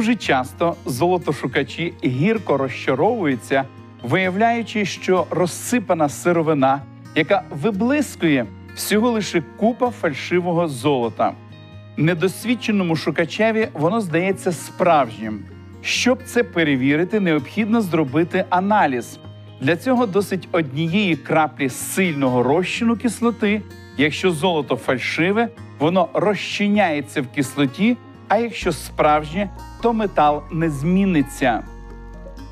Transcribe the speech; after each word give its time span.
Дуже 0.00 0.16
часто 0.16 0.76
золотошукачі 0.86 1.92
гірко 2.04 2.56
розчаровуються, 2.56 3.64
виявляючи, 4.02 4.84
що 4.84 5.26
розсипана 5.30 6.08
сировина, 6.08 6.82
яка 7.14 7.42
виблискує 7.50 8.46
всього 8.74 9.10
лише 9.10 9.42
купа 9.56 9.90
фальшивого 9.90 10.68
золота. 10.68 11.32
Недосвідченому 11.96 12.96
шукачеві 12.96 13.68
воно 13.72 14.00
здається 14.00 14.52
справжнім. 14.52 15.44
Щоб 15.82 16.18
це 16.24 16.42
перевірити, 16.42 17.20
необхідно 17.20 17.80
зробити 17.80 18.44
аналіз. 18.50 19.18
Для 19.60 19.76
цього 19.76 20.06
досить 20.06 20.48
однієї 20.52 21.16
краплі 21.16 21.68
сильного 21.68 22.42
розчину 22.42 22.96
кислоти. 22.96 23.62
Якщо 23.96 24.30
золото 24.30 24.76
фальшиве, 24.76 25.48
воно 25.78 26.08
розчиняється 26.14 27.22
в 27.22 27.26
кислоті, 27.26 27.96
а 28.30 28.36
якщо 28.38 28.72
справжнє, 28.72 29.50
то 29.82 29.92
метал 29.92 30.42
не 30.52 30.70
зміниться. 30.70 31.62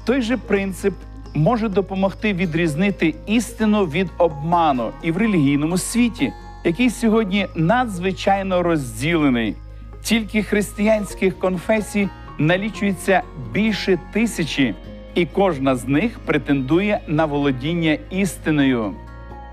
Той 0.05 0.23
же 0.23 0.37
принцип 0.37 0.95
може 1.35 1.69
допомогти 1.69 2.33
відрізнити 2.33 3.15
істину 3.27 3.85
від 3.85 4.09
обману 4.19 4.91
і 5.03 5.13
в 5.13 5.17
релігійному 5.17 5.79
світі, 5.79 6.33
який 6.65 6.91
сьогодні 6.91 7.47
надзвичайно 7.57 8.63
розділений. 8.63 9.57
Тільки 10.03 10.43
християнських 10.43 11.39
конфесій 11.39 12.09
налічується 12.39 13.23
більше 13.53 13.99
тисячі, 14.13 14.75
і 15.15 15.27
кожна 15.27 15.77
з 15.77 15.89
них 15.89 16.19
претендує 16.19 17.01
на 17.07 17.25
володіння 17.25 17.98
істиною. 18.11 18.95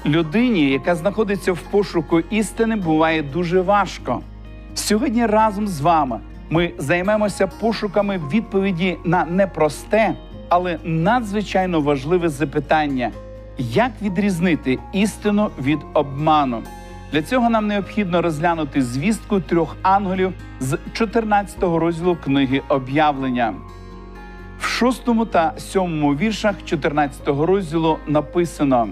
Людині, 0.05 0.69
яка 0.69 0.95
знаходиться 0.95 1.53
в 1.53 1.59
пошуку 1.59 2.19
істини, 2.19 2.75
буває 2.75 3.23
дуже 3.23 3.61
важко. 3.61 4.21
Сьогодні 4.75 5.25
разом 5.25 5.67
з 5.67 5.81
вами 5.81 6.19
ми 6.49 6.71
займемося 6.77 7.47
пошуками 7.47 8.21
відповіді 8.31 8.97
на 9.05 9.25
непросте, 9.25 10.15
але 10.49 10.79
надзвичайно 10.83 11.81
важливе 11.81 12.29
запитання: 12.29 13.11
як 13.57 13.91
відрізнити 14.01 14.79
істину 14.93 15.49
від 15.59 15.79
обману? 15.93 16.63
Для 17.11 17.21
цього 17.21 17.49
нам 17.49 17.67
необхідно 17.67 18.21
розглянути 18.21 18.81
звістку 18.81 19.39
трьох 19.39 19.75
ангелів 19.81 20.33
з 20.59 20.77
14 20.93 21.57
розділу 21.63 22.17
книги 22.23 22.61
об'явлення. 22.69 23.53
В 24.59 24.65
шостому 24.65 25.25
та 25.25 25.53
сьомому 25.57 26.15
віршах 26.15 26.55
14 26.65 27.27
розділу 27.27 27.97
написано: 28.07 28.87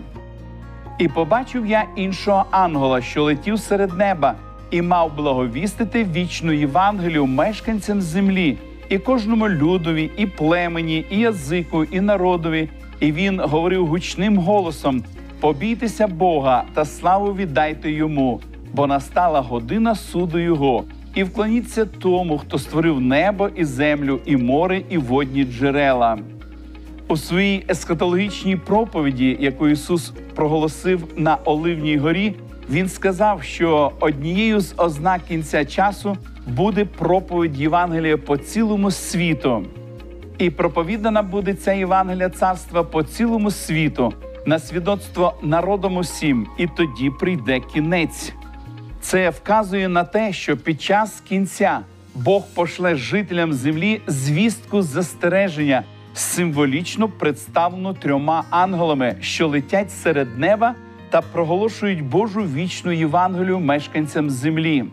І 1.00 1.08
побачив 1.08 1.66
я 1.66 1.86
іншого 1.95 2.45
ангела, 2.52 3.02
що 3.02 3.23
летів 3.23 3.59
серед 3.59 3.94
неба, 3.94 4.36
і 4.73 4.81
мав 4.81 5.16
благовістити 5.16 6.07
вічну 6.16 6.52
Євангелію 6.52 7.25
мешканцям 7.25 8.02
землі, 8.02 8.57
і 8.89 8.97
кожному 8.97 9.49
людові, 9.49 10.11
і 10.17 10.25
племені, 10.25 11.05
і 11.09 11.19
язику, 11.19 11.83
і 11.83 12.02
народові. 12.02 12.69
І 12.99 13.11
він 13.11 13.39
говорив 13.39 13.88
гучним 13.88 14.38
голосом: 14.38 15.03
Побійтеся 15.39 16.07
Бога 16.07 16.63
та 16.73 16.85
славу 16.85 17.33
віддайте 17.33 17.91
йому, 17.91 18.41
бо 18.73 18.88
настала 18.88 19.41
година 19.41 19.95
суду 19.95 20.39
Його, 20.39 20.83
і 21.16 21.23
вклоніться 21.23 21.85
тому, 21.85 22.38
хто 22.38 22.59
створив 22.59 23.01
небо 23.01 23.49
і 23.55 23.66
землю, 23.66 24.19
і 24.25 24.38
море, 24.38 24.81
і 24.89 24.97
водні 24.97 25.44
джерела. 25.44 26.17
У 27.07 27.17
своїй 27.17 27.66
ескатологічній 27.69 28.55
проповіді, 28.55 29.38
яку 29.39 29.67
Ісус 29.67 30.13
проголосив 30.35 31.07
на 31.16 31.35
Оливній 31.35 31.97
горі, 31.97 32.35
Він 32.69 32.90
сказав, 32.90 33.44
що 33.44 33.91
однією 34.00 34.59
з 34.59 34.74
ознак 34.78 35.22
кінця 35.28 35.66
часу 35.66 36.18
буде 36.47 36.85
проповідь 36.85 37.57
Євангелія 37.57 38.18
по 38.18 38.38
цілому 38.38 38.91
світу. 38.91 39.66
І 40.38 40.50
проповідана 40.50 41.22
буде 41.22 41.53
ця 41.53 41.74
Євангелія 41.74 42.29
царства 42.29 42.84
по 42.84 43.03
цілому 43.03 43.51
світу 43.51 44.13
на 44.46 44.59
свідоцтво 44.59 45.34
народом 45.41 45.97
усім, 45.97 46.47
і 46.57 46.68
тоді 46.68 47.09
прийде 47.19 47.59
кінець. 47.59 48.34
Це 49.01 49.30
вказує 49.30 49.88
на 49.88 50.03
те, 50.03 50.34
що 50.34 50.57
під 50.57 50.81
час 50.81 51.22
кінця 51.22 51.80
Бог 52.16 52.44
пошле 52.53 52.95
жителям 52.95 53.53
землі 53.53 54.01
звістку 54.07 54.81
застереження, 54.81 55.84
символічно 56.13 57.09
представлену 57.09 57.94
трьома 57.94 58.44
ангелами, 58.50 59.16
що 59.22 59.47
летять 59.47 59.91
серед 59.91 60.40
неба 60.40 60.75
та 61.13 61.22
проголошують 61.22 62.03
Божу 62.03 62.41
вічну 62.41 62.91
Євангелію 62.91 63.59
мешканцям 63.59 64.29
землі. 64.29 64.85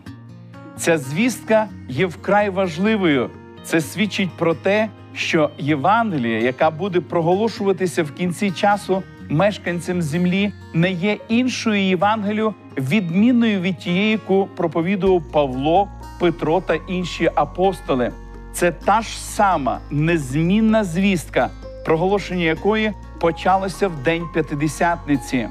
Ця 0.77 0.97
звістка 0.97 1.67
є 1.89 2.05
вкрай 2.05 2.49
важливою. 2.49 3.29
Це 3.63 3.81
свідчить 3.81 4.29
про 4.37 4.53
те, 4.53 4.89
що 5.13 5.49
Євангелія, 5.57 6.39
яка 6.39 6.69
буде 6.69 7.01
проголошуватися 7.01 8.03
в 8.03 8.11
кінці 8.11 8.51
часу 8.51 9.03
мешканцям 9.29 10.01
землі, 10.01 10.53
не 10.73 10.91
є 10.91 11.17
іншою 11.27 11.81
Євангелією, 11.81 12.53
відмінною 12.77 13.61
від 13.61 13.77
тієї, 13.77 14.11
яку 14.11 14.47
проповідував 14.55 15.31
Павло, 15.31 15.87
Петро 16.19 16.61
та 16.61 16.75
інші 16.87 17.31
апостоли. 17.35 18.11
Це 18.53 18.71
та 18.71 19.01
ж 19.01 19.21
сама 19.21 19.79
незмінна 19.91 20.83
звістка, 20.83 21.49
проголошення 21.85 22.43
якої 22.43 22.93
почалося 23.19 23.87
в 23.87 24.03
день 24.03 24.23
п'ятидесятниці. 24.33 25.49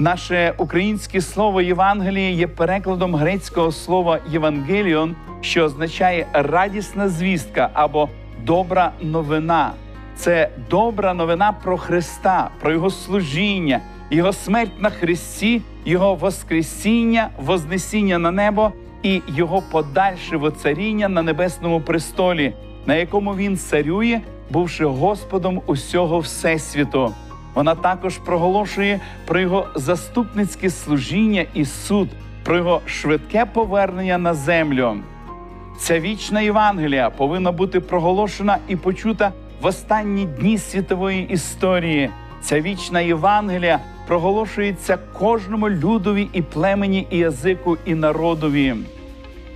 Наше 0.00 0.54
українське 0.58 1.20
слово 1.20 1.60
Євангеліє 1.60 2.32
є 2.32 2.46
перекладом 2.46 3.14
грецького 3.14 3.72
слова 3.72 4.18
Євангеліон, 4.30 5.16
що 5.40 5.64
означає 5.64 6.26
радісна 6.32 7.08
звістка 7.08 7.70
або 7.72 8.08
добра 8.44 8.92
новина. 9.00 9.72
Це 10.16 10.50
добра 10.70 11.14
новина 11.14 11.52
про 11.52 11.78
Христа, 11.78 12.50
про 12.60 12.72
Його 12.72 12.90
служіння, 12.90 13.80
Його 14.10 14.32
смерть 14.32 14.80
на 14.82 14.90
Христі, 14.90 15.62
Його 15.84 16.14
Воскресіння, 16.14 17.28
Вознесіння 17.38 18.18
на 18.18 18.30
небо 18.30 18.72
і 19.02 19.22
Його 19.28 19.62
подальше 19.72 20.36
воцаріння 20.36 21.08
на 21.08 21.22
небесному 21.22 21.80
престолі, 21.80 22.52
на 22.86 22.94
якому 22.94 23.36
Він 23.36 23.56
царює, 23.56 24.20
бувши 24.50 24.84
Господом 24.84 25.62
усього 25.66 26.18
Всесвіту. 26.18 27.14
Вона 27.58 27.74
також 27.74 28.18
проголошує 28.18 29.00
про 29.26 29.40
його 29.40 29.66
заступницьке 29.74 30.70
служіння 30.70 31.44
і 31.54 31.64
суд, 31.64 32.08
про 32.44 32.56
його 32.56 32.80
швидке 32.86 33.44
повернення 33.44 34.18
на 34.18 34.34
землю. 34.34 34.96
Ця 35.78 36.00
вічна 36.00 36.40
Євангелія 36.40 37.10
повинна 37.10 37.52
бути 37.52 37.80
проголошена 37.80 38.58
і 38.68 38.76
почута 38.76 39.32
в 39.62 39.66
останні 39.66 40.24
дні 40.24 40.58
світової 40.58 41.26
історії. 41.30 42.10
Ця 42.42 42.60
вічна 42.60 43.00
Євангелія 43.00 43.80
проголошується 44.06 44.98
кожному 45.18 45.70
людові 45.70 46.28
і 46.32 46.42
племені, 46.42 47.06
і 47.10 47.18
язику, 47.18 47.76
і 47.84 47.94
народові. 47.94 48.74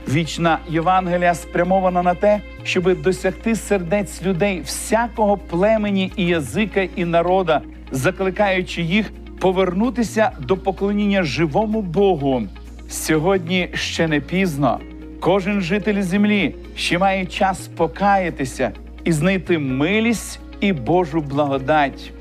Вічна 0.08 0.58
Євангелія 0.68 1.34
спрямована 1.34 2.02
на 2.02 2.14
те, 2.14 2.40
щоб 2.62 3.02
досягти 3.02 3.56
сердець 3.56 4.22
людей 4.22 4.60
всякого 4.60 5.36
племені 5.36 6.12
і 6.16 6.26
язика 6.26 6.88
і 6.96 7.04
народа, 7.04 7.62
закликаючи 7.92 8.82
їх 8.82 9.12
повернутися 9.40 10.30
до 10.40 10.56
поклоніння 10.56 11.22
живому 11.22 11.82
Богу. 11.82 12.42
Сьогодні 12.88 13.68
ще 13.74 14.08
не 14.08 14.20
пізно. 14.20 14.78
Кожен 15.20 15.60
житель 15.60 16.02
землі 16.02 16.54
ще 16.76 16.98
має 16.98 17.26
час 17.26 17.68
покаятися 17.68 18.72
і 19.04 19.12
знайти 19.12 19.58
милість 19.58 20.40
і 20.60 20.72
Божу 20.72 21.20
благодать. 21.20 22.12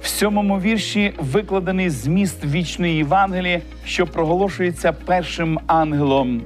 В 0.00 0.06
сьомому 0.06 0.60
вірші 0.60 1.12
викладений 1.18 1.90
зміст 1.90 2.44
вічної 2.44 2.96
Євангелії, 2.96 3.60
що 3.84 4.06
проголошується 4.06 4.92
першим 4.92 5.58
ангелом. 5.66 6.42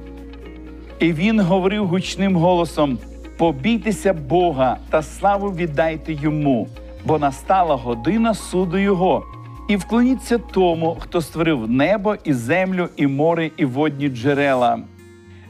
І 0.99 1.13
він 1.13 1.39
говорив 1.39 1.87
гучним 1.87 2.35
голосом: 2.35 2.97
Побійтеся 3.37 4.13
Бога 4.13 4.77
та 4.89 5.01
славу 5.01 5.49
віддайте 5.49 6.13
йому, 6.13 6.67
бо 7.07 7.19
настала 7.19 7.75
година 7.75 8.33
суду 8.33 8.77
Його, 8.77 9.25
і 9.67 9.75
вклоніться 9.75 10.37
тому, 10.37 10.97
хто 10.99 11.21
створив 11.21 11.69
небо 11.69 12.15
і 12.23 12.33
землю, 12.33 12.89
і 12.95 13.07
море, 13.07 13.51
і 13.57 13.65
водні 13.65 14.09
джерела. 14.09 14.79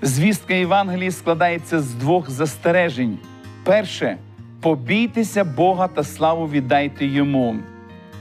Звістка 0.01 0.53
Євангелії 0.53 1.11
складається 1.11 1.79
з 1.79 1.93
двох 1.93 2.29
застережень: 2.29 3.17
перше 3.63 4.17
побійтеся 4.61 5.43
Бога 5.43 5.87
та 5.87 6.03
славу 6.03 6.47
віддайте 6.47 7.05
йому. 7.05 7.55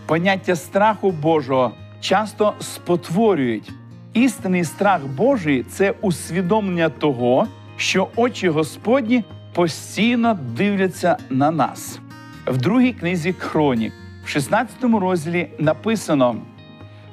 Поняття 0.06 0.56
страху 0.56 1.10
Божого 1.10 1.72
часто 2.00 2.54
спотворюють. 2.60 3.72
Істинний 4.12 4.64
страх 4.64 5.06
Божий 5.06 5.62
це 5.62 5.94
усвідомлення 6.00 6.88
того, 6.88 7.46
що 7.76 8.08
очі 8.16 8.48
Господні 8.48 9.24
постійно 9.54 10.38
дивляться 10.56 11.16
на 11.30 11.50
нас. 11.50 12.00
В 12.46 12.56
другій 12.56 12.92
книзі 12.92 13.32
Хронік, 13.32 13.92
в 14.24 14.28
16 14.28 14.76
розділі 14.82 15.48
написано: 15.58 16.36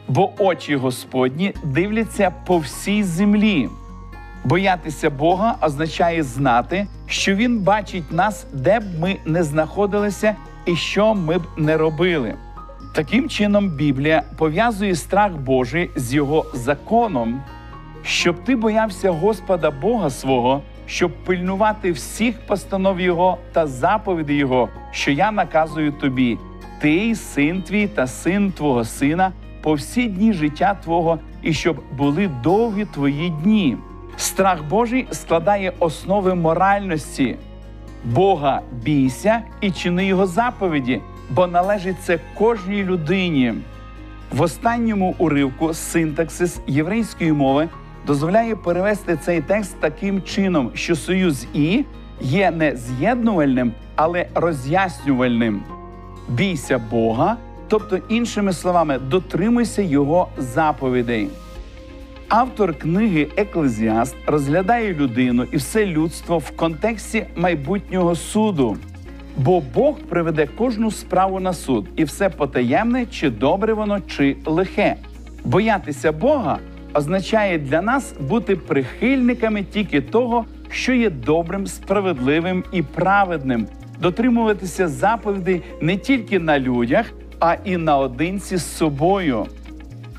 бо 0.07 0.31
очі 0.37 0.75
Господні 0.75 1.53
дивляться 1.63 2.31
по 2.45 2.57
всій 2.57 3.03
землі. 3.03 3.69
Боятися 4.43 5.09
Бога 5.09 5.55
означає 5.61 6.23
знати, 6.23 6.87
що 7.07 7.35
Він 7.35 7.59
бачить 7.59 8.11
нас, 8.11 8.45
де 8.53 8.79
б 8.79 8.83
ми 8.99 9.17
не 9.25 9.43
знаходилися 9.43 10.35
і 10.65 10.75
що 10.75 11.15
ми 11.15 11.37
б 11.37 11.41
не 11.57 11.77
робили. 11.77 12.35
Таким 12.95 13.29
чином, 13.29 13.69
Біблія 13.69 14.23
пов'язує 14.37 14.95
страх 14.95 15.31
Божий 15.31 15.89
з 15.95 16.13
його 16.13 16.45
законом, 16.53 17.41
щоб 18.03 18.43
ти 18.43 18.55
боявся 18.55 19.11
Господа 19.11 19.71
Бога 19.71 20.09
свого, 20.09 20.61
щоб 20.85 21.11
пильнувати 21.11 21.91
всіх 21.91 22.39
постанов 22.47 22.99
Його 22.99 23.37
та 23.51 23.67
заповідей 23.67 24.35
Його, 24.35 24.69
що 24.91 25.11
я 25.11 25.31
наказую 25.31 25.91
тобі, 25.91 26.37
ти, 26.81 27.15
син 27.15 27.61
твій 27.61 27.87
та 27.87 28.07
син 28.07 28.51
твого 28.51 28.83
сина, 28.83 29.31
по 29.61 29.73
всі 29.73 30.07
дні 30.07 30.33
життя 30.33 30.77
Твого, 30.83 31.19
і 31.41 31.53
щоб 31.53 31.77
були 31.97 32.29
довгі 32.43 32.85
твої 32.85 33.29
дні. 33.29 33.77
Страх 34.17 34.63
Божий 34.63 35.07
складає 35.11 35.73
основи 35.79 36.35
моральності. 36.35 37.35
Бога 38.05 38.61
бійся 38.83 39.41
і 39.61 39.71
чини 39.71 40.05
його 40.05 40.27
заповіді, 40.27 41.01
бо 41.29 41.47
належить 41.47 42.01
це 42.03 42.19
кожній 42.37 42.83
людині. 42.83 43.53
В 44.31 44.41
останньому 44.41 45.15
уривку 45.17 45.73
синтаксис 45.73 46.59
єврейської 46.67 47.33
мови 47.33 47.69
дозволяє 48.07 48.55
перевести 48.55 49.17
цей 49.17 49.41
текст 49.41 49.79
таким 49.79 50.21
чином, 50.21 50.71
що 50.73 50.95
союз 50.95 51.47
і 51.53 51.83
є 52.21 52.51
не 52.51 52.75
з'єднувальним, 52.75 53.71
але 53.95 54.27
роз'яснювальним. 54.35 55.63
Бійся 56.29 56.81
Бога, 56.91 57.37
тобто, 57.67 57.99
іншими 58.09 58.53
словами, 58.53 58.99
дотримуйся 58.99 59.81
Його 59.81 60.27
заповідей. 60.37 61.29
Автор 62.29 62.73
книги 62.73 63.27
Еклезіаст 63.37 64.15
розглядає 64.27 64.93
людину 64.93 65.45
і 65.51 65.57
все 65.57 65.85
людство 65.85 66.37
в 66.37 66.51
контексті 66.51 67.25
майбутнього 67.35 68.15
суду. 68.15 68.77
Бо 69.37 69.61
Бог 69.73 69.99
приведе 69.99 70.47
кожну 70.57 70.91
справу 70.91 71.39
на 71.39 71.53
суд, 71.53 71.85
і 71.95 72.03
все 72.03 72.29
потаємне, 72.29 73.05
чи 73.05 73.29
добре 73.29 73.73
воно, 73.73 73.99
чи 74.07 74.35
лихе. 74.45 74.95
Боятися 75.45 76.11
Бога 76.11 76.59
означає 76.93 77.57
для 77.57 77.81
нас 77.81 78.13
бути 78.19 78.55
прихильниками 78.55 79.63
тільки 79.63 80.01
того, 80.01 80.45
що 80.69 80.93
є 80.93 81.09
добрим, 81.09 81.67
справедливим 81.67 82.63
і 82.71 82.81
праведним, 82.81 83.67
дотримуватися 83.99 84.87
заповідей 84.87 85.61
не 85.81 85.97
тільки 85.97 86.39
на 86.39 86.59
людях, 86.59 87.13
а 87.39 87.55
і 87.65 87.77
наодинці 87.77 88.57
з 88.57 88.77
собою. 88.77 89.45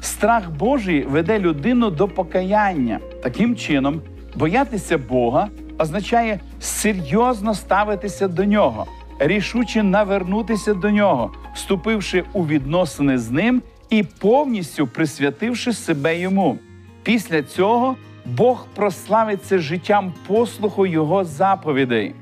Страх 0.01 0.51
Божий 0.51 1.03
веде 1.03 1.39
людину 1.39 1.91
до 1.91 2.09
покаяння. 2.09 2.99
Таким 3.23 3.57
чином, 3.57 4.01
боятися 4.35 4.99
Бога 4.99 5.49
означає 5.79 6.41
серйозно 6.61 7.55
ставитися 7.55 8.29
до 8.29 8.45
нього, 8.45 8.87
рішуче 9.19 9.83
навернутися 9.83 10.75
до 10.75 10.91
нього, 10.91 11.33
вступивши 11.55 12.25
у 12.33 12.47
відносини 12.47 13.19
з 13.19 13.31
ним 13.31 13.63
і 13.95 14.03
повністю 14.03 14.87
присвятивши 14.87 15.73
себе 15.73 16.19
йому. 16.19 16.59
Після 17.03 17.43
цього 17.43 17.97
Бог 18.27 18.67
прославиться 18.75 19.59
життям 19.59 20.13
послуху 20.27 20.87
Його 20.87 21.25
заповідей. 21.25 22.15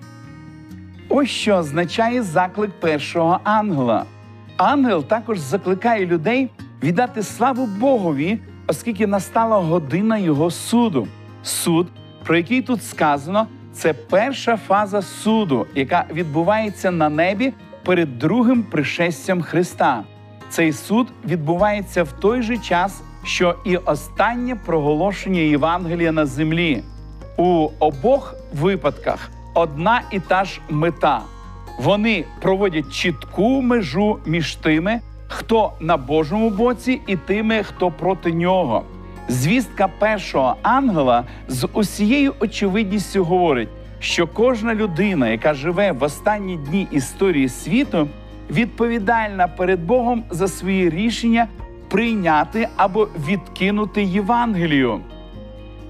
Ось 1.09 1.29
що 1.29 1.55
означає 1.55 2.23
заклик 2.23 2.71
першого 2.71 3.41
ангела. 3.45 4.05
Ангел 4.57 5.05
також 5.05 5.39
закликає 5.39 6.07
людей 6.07 6.51
віддати 6.83 7.23
славу 7.23 7.67
Богові, 7.67 8.39
оскільки 8.67 9.07
настала 9.07 9.57
година 9.57 10.19
Його 10.19 10.51
суду. 10.51 11.09
Суд, 11.43 11.89
про 12.25 12.37
який 12.37 12.63
тут 12.63 12.85
сказано, 12.85 13.47
це 13.73 13.93
перша 13.93 14.57
фаза 14.57 15.03
суду, 15.03 15.67
яка 15.75 16.05
відбувається 16.13 16.91
на 16.91 17.09
небі 17.09 17.53
перед 17.85 18.19
другим 18.19 18.63
пришестям 18.63 19.43
Христа. 19.43 20.05
Цей 20.53 20.73
суд 20.73 21.09
відбувається 21.25 22.03
в 22.03 22.13
той 22.13 22.43
же 22.43 22.59
час, 22.59 23.03
що 23.25 23.55
і 23.65 23.77
останнє 23.77 24.57
проголошення 24.67 25.41
Євангелія 25.41 26.13
на 26.13 26.27
землі. 26.27 26.83
У 27.37 27.69
обох 27.79 28.35
випадках 28.55 29.31
одна 29.55 30.03
і 30.11 30.21
та 30.21 30.45
ж 30.45 30.61
мета. 30.71 31.21
Вони 31.79 32.25
проводять 32.41 32.93
чітку 32.93 33.63
межу 33.63 34.19
між 34.27 34.55
тими, 34.55 35.01
хто 35.29 35.73
на 35.81 35.97
Божому 35.97 36.51
боці, 36.51 37.01
і 37.07 37.17
тими, 37.17 37.63
хто 37.63 37.91
проти 37.91 38.33
нього. 38.33 38.85
Звістка 39.29 39.89
першого 39.99 40.57
ангела 40.63 41.25
з 41.49 41.69
усією 41.73 42.35
очевидністю 42.41 43.25
говорить, 43.25 43.69
що 43.99 44.27
кожна 44.27 44.75
людина, 44.75 45.29
яка 45.29 45.55
живе 45.55 45.93
в 45.93 46.03
останні 46.03 46.57
дні 46.57 46.89
історії 46.91 47.49
світу, 47.49 48.09
відповідальна 48.53 49.49
перед 49.49 49.87
Богом 49.87 50.25
за 50.31 50.49
свої 50.49 50.91
рішення 50.91 51.49
прийняти 51.89 52.69
або 52.77 53.09
відкинути 53.29 54.03
Євангелію. 54.03 55.01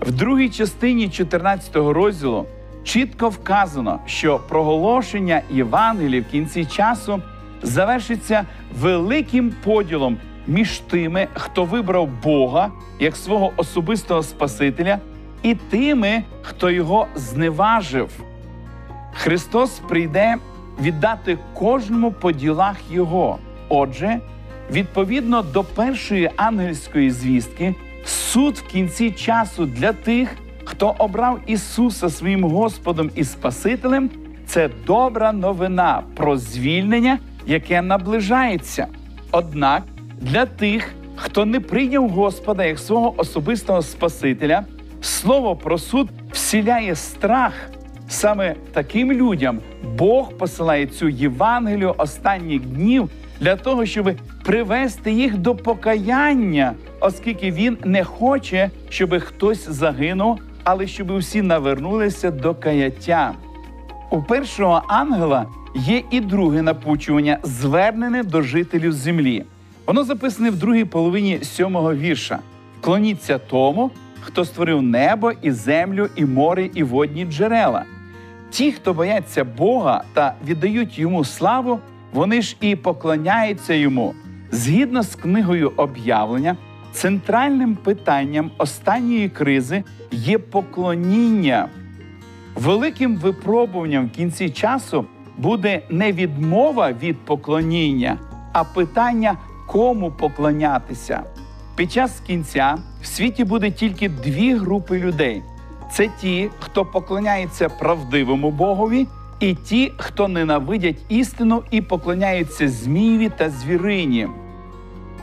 В 0.00 0.12
другій 0.12 0.48
частині 0.48 1.08
14 1.08 1.76
розділу 1.76 2.46
чітко 2.84 3.28
вказано, 3.28 4.00
що 4.06 4.40
проголошення 4.48 5.42
Євангелії 5.50 6.20
в 6.20 6.26
кінці 6.26 6.64
часу 6.64 7.22
завершиться 7.62 8.44
великим 8.80 9.54
поділом 9.64 10.18
між 10.46 10.78
тими, 10.78 11.28
хто 11.34 11.64
вибрав 11.64 12.08
Бога 12.22 12.70
як 13.00 13.16
свого 13.16 13.52
особистого 13.56 14.22
Спасителя, 14.22 14.98
і 15.42 15.54
тими, 15.54 16.22
хто 16.42 16.70
його 16.70 17.06
зневажив. 17.14 18.10
Христос 19.12 19.80
прийде 19.88 20.36
віддати 20.82 21.38
кожному 21.54 22.12
по 22.12 22.32
ділах 22.32 22.76
Його. 22.90 23.38
Отже, 23.68 24.20
відповідно 24.72 25.42
до 25.42 25.64
першої 25.64 26.30
ангельської 26.36 27.10
звістки, 27.10 27.74
суд 28.04 28.56
в 28.56 28.62
кінці 28.62 29.10
часу 29.10 29.66
для 29.66 29.92
тих, 29.92 30.36
хто 30.64 30.94
обрав 30.98 31.40
Ісуса 31.46 32.10
своїм 32.10 32.44
Господом 32.44 33.10
і 33.14 33.24
Спасителем, 33.24 34.10
це 34.46 34.70
добра 34.86 35.32
новина 35.32 36.02
про 36.14 36.36
звільнення, 36.36 37.18
яке 37.46 37.82
наближається. 37.82 38.86
Однак 39.30 39.82
для 40.20 40.46
тих, 40.46 40.94
хто 41.16 41.44
не 41.44 41.60
прийняв 41.60 42.08
Господа 42.08 42.64
як 42.64 42.78
свого 42.78 43.14
особистого 43.16 43.82
Спасителя, 43.82 44.64
слово 45.00 45.56
про 45.56 45.78
суд 45.78 46.08
всіляє 46.32 46.94
страх. 46.94 47.52
Саме 48.12 48.54
таким 48.72 49.12
людям 49.12 49.58
Бог 49.96 50.32
посилає 50.32 50.86
цю 50.86 51.08
Євангелію 51.08 51.94
останніх 51.98 52.60
днів 52.60 53.10
для 53.40 53.56
того, 53.56 53.86
щоб 53.86 54.10
привести 54.44 55.12
їх 55.12 55.38
до 55.38 55.54
покаяння, 55.54 56.72
оскільки 57.00 57.50
він 57.50 57.78
не 57.84 58.04
хоче, 58.04 58.70
щоб 58.88 59.20
хтось 59.20 59.68
загинув, 59.68 60.38
але 60.64 60.86
щоб 60.86 61.10
усі 61.10 61.42
навернулися 61.42 62.30
до 62.30 62.54
каяття. 62.54 63.32
У 64.10 64.22
першого 64.22 64.82
ангела 64.88 65.46
є 65.74 66.02
і 66.10 66.20
друге 66.20 66.62
напучування, 66.62 67.38
звернене 67.42 68.22
до 68.22 68.42
жителів 68.42 68.92
землі. 68.92 69.44
Воно 69.86 70.04
записане 70.04 70.50
в 70.50 70.56
другій 70.56 70.84
половині 70.84 71.38
сьомого 71.42 71.94
вірша. 71.94 72.38
Клоніться 72.80 73.38
тому, 73.38 73.90
хто 74.20 74.44
створив 74.44 74.82
небо 74.82 75.32
і 75.42 75.50
землю, 75.50 76.08
і 76.16 76.24
море, 76.24 76.70
і 76.74 76.82
водні 76.82 77.24
джерела. 77.24 77.84
Ті, 78.52 78.72
хто 78.72 78.94
бояться 78.94 79.44
Бога 79.44 80.04
та 80.12 80.34
віддають 80.46 80.98
йому 80.98 81.24
славу, 81.24 81.80
вони 82.12 82.42
ж 82.42 82.56
і 82.60 82.76
поклоняються 82.76 83.74
йому. 83.74 84.14
Згідно 84.50 85.02
з 85.02 85.14
книгою 85.14 85.72
об'явлення, 85.76 86.56
центральним 86.92 87.74
питанням 87.74 88.50
останньої 88.58 89.28
кризи 89.28 89.84
є 90.10 90.38
поклоніння. 90.38 91.68
Великим 92.54 93.16
випробуванням 93.16 94.06
в 94.06 94.10
кінці 94.10 94.50
часу 94.50 95.06
буде 95.38 95.82
не 95.90 96.12
відмова 96.12 96.92
від 96.92 97.18
поклоніння, 97.18 98.18
а 98.52 98.64
питання, 98.64 99.36
кому 99.68 100.10
поклонятися. 100.10 101.22
Під 101.76 101.92
час 101.92 102.20
кінця 102.26 102.78
в 103.02 103.06
світі 103.06 103.44
буде 103.44 103.70
тільки 103.70 104.08
дві 104.08 104.54
групи 104.54 104.98
людей: 104.98 105.42
це 105.92 106.08
ті, 106.20 106.50
хто 106.60 106.84
поклоняється 106.84 107.68
правдивому 107.68 108.50
Богові, 108.50 109.06
і 109.40 109.54
ті, 109.54 109.92
хто 109.96 110.28
ненавидять 110.28 110.96
істину 111.08 111.62
і 111.70 111.80
поклоняються 111.82 112.68
Змієві 112.68 113.30
та 113.36 113.50
звірині. 113.50 114.28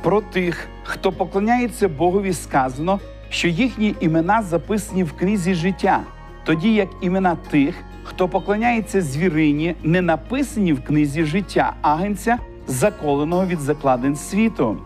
Про 0.04 0.22
тих, 0.22 0.68
хто 0.84 1.12
поклоняється 1.12 1.90
Богові, 1.90 2.34
сказано, 2.34 3.00
що 3.30 3.48
їхні 3.48 3.96
імена 4.00 4.42
записані 4.42 5.04
в 5.04 5.14
книзі 5.14 5.54
життя, 5.54 6.00
тоді 6.44 6.74
як 6.74 6.90
імена 7.02 7.38
тих, 7.50 7.76
хто 8.04 8.28
поклоняється 8.28 9.02
звірині, 9.02 9.76
не 9.84 10.02
написані 10.02 10.74
в 10.74 10.84
книзі 10.84 11.24
життя 11.24 11.74
агенця, 11.82 12.38
заколеного 12.68 13.46
від 13.46 13.60
закладин 13.60 14.16
світу. 14.16 14.78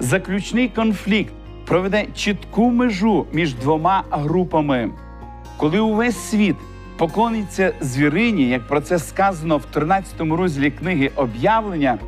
Заключний 0.00 0.68
конфлікт 0.68 1.32
проведе 1.66 2.06
чітку 2.14 2.70
межу 2.70 3.26
між 3.32 3.54
двома 3.54 4.04
групами. 4.10 4.90
Коли 5.56 5.80
увесь 5.80 6.16
світ 6.16 6.56
поклониться 6.96 7.72
звірині, 7.80 8.48
як 8.48 8.68
про 8.68 8.80
це 8.80 8.98
сказано 8.98 9.56
в 9.56 9.64
13 9.64 10.20
розділі 10.20 10.70
книги 10.70 11.10
об'явлення, 11.16 11.98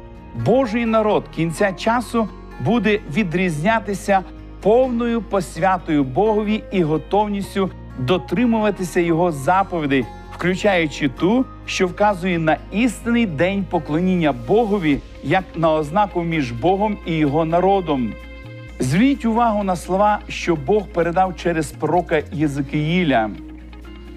Божий 0.45 0.87
народ 0.87 1.25
кінця 1.37 1.73
часу 1.73 2.29
буде 2.61 3.01
відрізнятися 3.15 4.23
повною 4.63 5.23
посвятою 5.23 6.05
Богові 6.05 6.63
і 6.73 6.83
готовністю 6.83 7.71
дотримуватися 7.99 9.01
його 9.01 9.33
заповідей, 9.33 10.07
включаючи 10.37 11.09
ту, 11.09 11.45
що 11.67 11.87
вказує 11.87 12.39
на 12.39 12.57
істинний 12.73 13.27
день 13.27 13.67
поклоніння 13.71 14.35
Богові 14.49 14.99
як 15.25 15.45
на 15.55 15.73
ознаку 15.73 16.23
між 16.23 16.53
Богом 16.53 16.99
і 17.07 17.13
його 17.13 17.45
народом. 17.45 18.13
Зверніть 18.79 19.25
увагу 19.25 19.65
на 19.65 19.77
слова, 19.77 20.19
що 20.29 20.57
Бог 20.57 20.87
передав 20.87 21.37
через 21.37 21.73
пророка 21.73 22.23
Єзикиїля. 22.33 23.31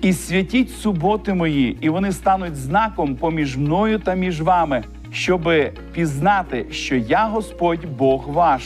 І 0.02 0.14
святіть 0.14 0.72
суботи 0.72 1.34
мої, 1.34 1.78
і 1.82 1.90
вони 1.90 2.12
стануть 2.12 2.56
знаком 2.56 3.16
поміж 3.16 3.58
мною 3.58 4.00
та 4.00 4.14
між 4.14 4.42
вами, 4.42 4.84
щоби 5.12 5.72
пізнати, 5.94 6.66
що 6.72 6.96
я 6.96 7.28
Господь 7.28 7.86
Бог 7.98 8.30
ваш. 8.30 8.64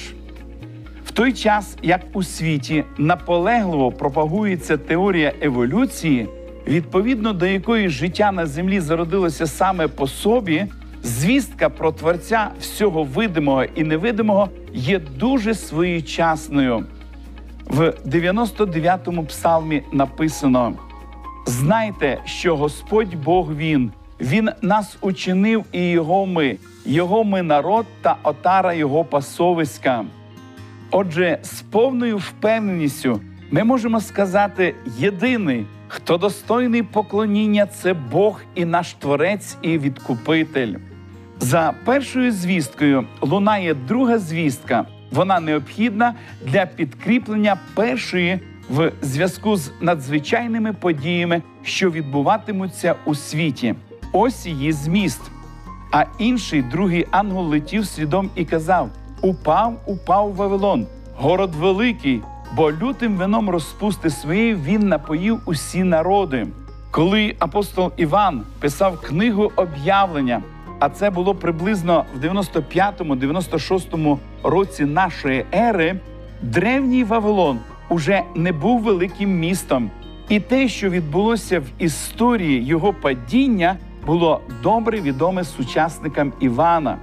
В 1.06 1.12
той 1.12 1.34
час, 1.34 1.78
як 1.82 2.02
у 2.14 2.24
світі 2.24 2.84
наполегливо 2.98 3.92
пропагується 3.92 4.78
теорія 4.78 5.34
еволюції, 5.42 6.28
відповідно 6.68 7.34
до 7.34 7.46
якої 7.46 7.90
життя 7.90 8.32
на 8.32 8.46
землі 8.46 8.80
зародилося 8.80 9.48
саме 9.48 9.88
по 9.88 10.08
собі, 10.08 10.66
звістка 11.04 11.70
про 11.70 11.92
творця 11.92 12.48
всього 12.60 13.04
видимого 13.04 13.64
і 13.64 13.84
невидимого 13.84 14.50
є 14.74 15.00
дуже 15.00 15.54
своєчасною. 15.54 16.86
В 17.66 17.94
99-му 18.06 19.26
псалмі 19.26 19.84
написано: 19.92 20.74
Знайте, 21.46 22.22
що 22.26 22.58
Господь 22.58 23.16
Бог 23.24 23.54
Він, 23.56 23.92
Він 24.22 24.50
нас 24.62 24.98
учинив 25.02 25.66
і 25.72 25.90
Його 25.90 26.26
ми, 26.26 26.58
Його 26.86 27.24
ми 27.24 27.42
народ 27.42 27.86
та 28.02 28.16
отара 28.24 28.74
Його 28.74 29.04
пасовиська. 29.04 30.06
Отже, 30.92 31.40
з 31.42 31.62
повною 31.62 32.18
впевненістю 32.18 33.22
ми 33.52 33.64
можемо 33.64 34.02
сказати: 34.02 34.76
єдиний, 34.98 35.66
хто 35.88 36.18
достойний 36.18 36.84
поклоніння, 36.84 37.66
це 37.66 37.94
Бог 37.94 38.42
і 38.56 38.66
наш 38.66 38.94
Творець 38.94 39.58
і 39.62 39.78
Відкупитель. 39.78 40.76
За 41.42 41.74
першою 41.86 42.32
звісткою 42.32 43.06
лунає 43.22 43.74
друга 43.74 44.20
звістка. 44.20 44.86
Вона 45.12 45.40
необхідна 45.40 46.14
для 46.46 46.66
підкріплення 46.66 47.58
першої 47.76 48.40
в 48.70 48.92
зв'язку 49.02 49.56
з 49.56 49.72
надзвичайними 49.82 50.74
подіями, 50.74 51.42
що 51.64 51.92
відбуватимуться 51.92 52.96
у 53.06 53.16
світі. 53.16 53.76
Ось 54.14 54.46
її 54.46 54.72
зміст. 54.72 55.22
А 55.92 56.04
інший 56.20 56.62
другий 56.62 57.08
ангел 57.12 57.46
летів 57.46 57.86
слідом 57.86 58.30
і 58.36 58.46
казав: 58.46 58.90
Упав, 59.22 59.82
упав 59.86 60.34
Вавилон, 60.36 60.88
город 61.18 61.56
великий, 61.56 62.22
бо 62.56 62.72
лютим 62.72 63.16
вином 63.18 63.50
розпусти 63.50 64.10
своєї 64.10 64.56
він 64.56 64.88
напоїв 64.88 65.40
усі 65.46 65.84
народи. 65.84 66.48
Коли 66.92 67.36
апостол 67.40 67.92
Іван 67.98 68.44
писав 68.60 69.02
книгу 69.02 69.52
об'явлення, 69.56 70.42
а 70.82 70.90
це 70.90 71.10
було 71.10 71.36
приблизно 71.36 72.06
в 72.16 72.20
95-96 72.26 74.18
році 74.44 74.86
нашої 74.86 75.46
ери, 75.54 76.00
древній 76.42 77.04
Вавилон 77.04 77.60
уже 77.90 78.24
не 78.36 78.52
був 78.52 78.82
великим 78.82 79.40
містом, 79.40 79.92
і 80.30 80.40
те, 80.40 80.68
що 80.68 80.90
відбулося 80.90 81.60
в 81.60 81.64
історії 81.80 82.66
його 82.66 82.94
падіння, 82.94 83.78
було 84.06 84.42
добре 84.64 85.02
відоме 85.02 85.44
сучасникам 85.44 86.34
Івана. 86.40 86.98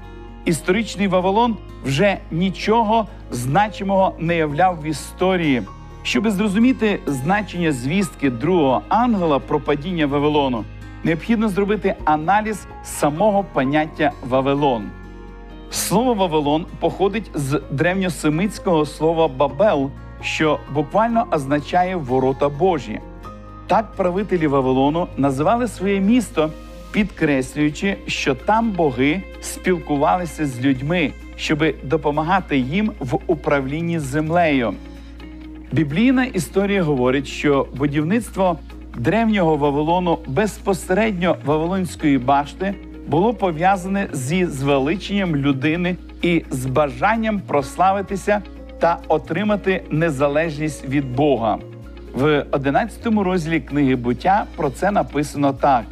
Історичний 0.44 1.08
Вавилон 1.08 1.56
вже 1.84 2.18
нічого 2.30 3.06
значимого 3.30 4.14
не 4.18 4.36
являв 4.36 4.80
в 4.82 4.86
історії. 4.86 5.62
Щоб 6.02 6.30
зрозуміти 6.30 7.00
значення 7.06 7.72
звістки 7.72 8.30
другого 8.30 8.82
ангела 8.88 9.38
про 9.38 9.60
падіння 9.60 10.06
Вавилону, 10.06 10.64
необхідно 11.08 11.48
зробити 11.48 11.94
аналіз 12.04 12.66
самого 12.84 13.44
поняття 13.52 14.12
Вавилон. 14.22 14.90
Слово 15.70 16.14
Вавилон 16.14 16.66
походить 16.80 17.30
з 17.34 17.60
древньосемитського 17.70 18.86
слова 18.86 19.28
Бабел, 19.28 19.90
що 20.22 20.60
буквально 20.74 21.26
означає 21.30 21.96
ворота 21.96 22.48
Божі. 22.48 23.00
Так 23.66 23.92
правителі 23.96 24.46
Вавилону 24.46 25.08
називали 25.16 25.68
своє 25.68 26.00
місто, 26.00 26.50
підкреслюючи, 26.92 27.96
що 28.06 28.34
там 28.34 28.70
боги 28.70 29.22
спілкувалися 29.40 30.46
з 30.46 30.60
людьми, 30.60 31.12
щоб 31.36 31.64
допомагати 31.82 32.58
їм 32.58 32.92
в 33.00 33.18
управлінні 33.26 33.98
землею. 33.98 34.74
Біблійна 35.72 36.24
історія 36.24 36.82
говорить, 36.82 37.26
що 37.26 37.66
будівництво 37.76 38.58
древнього 38.98 39.56
Вавилону 39.56 40.18
безпосередньо 40.26 41.36
Вавилонської 41.44 42.18
башти 42.18 42.74
було 43.08 43.34
пов'язане 43.34 44.08
зі 44.12 44.46
звеличенням 44.46 45.36
людини 45.36 45.96
і 46.22 46.44
з 46.50 46.66
бажанням 46.66 47.40
прославитися 47.40 48.42
та 48.78 48.98
отримати 49.08 49.82
незалежність 49.90 50.88
від 50.88 51.14
Бога. 51.16 51.58
В 52.14 52.44
11 52.50 53.06
розділі 53.06 53.60
книги 53.60 53.96
буття 53.96 54.44
про 54.56 54.70
це 54.70 54.90
написано 54.90 55.52
так: 55.52 55.84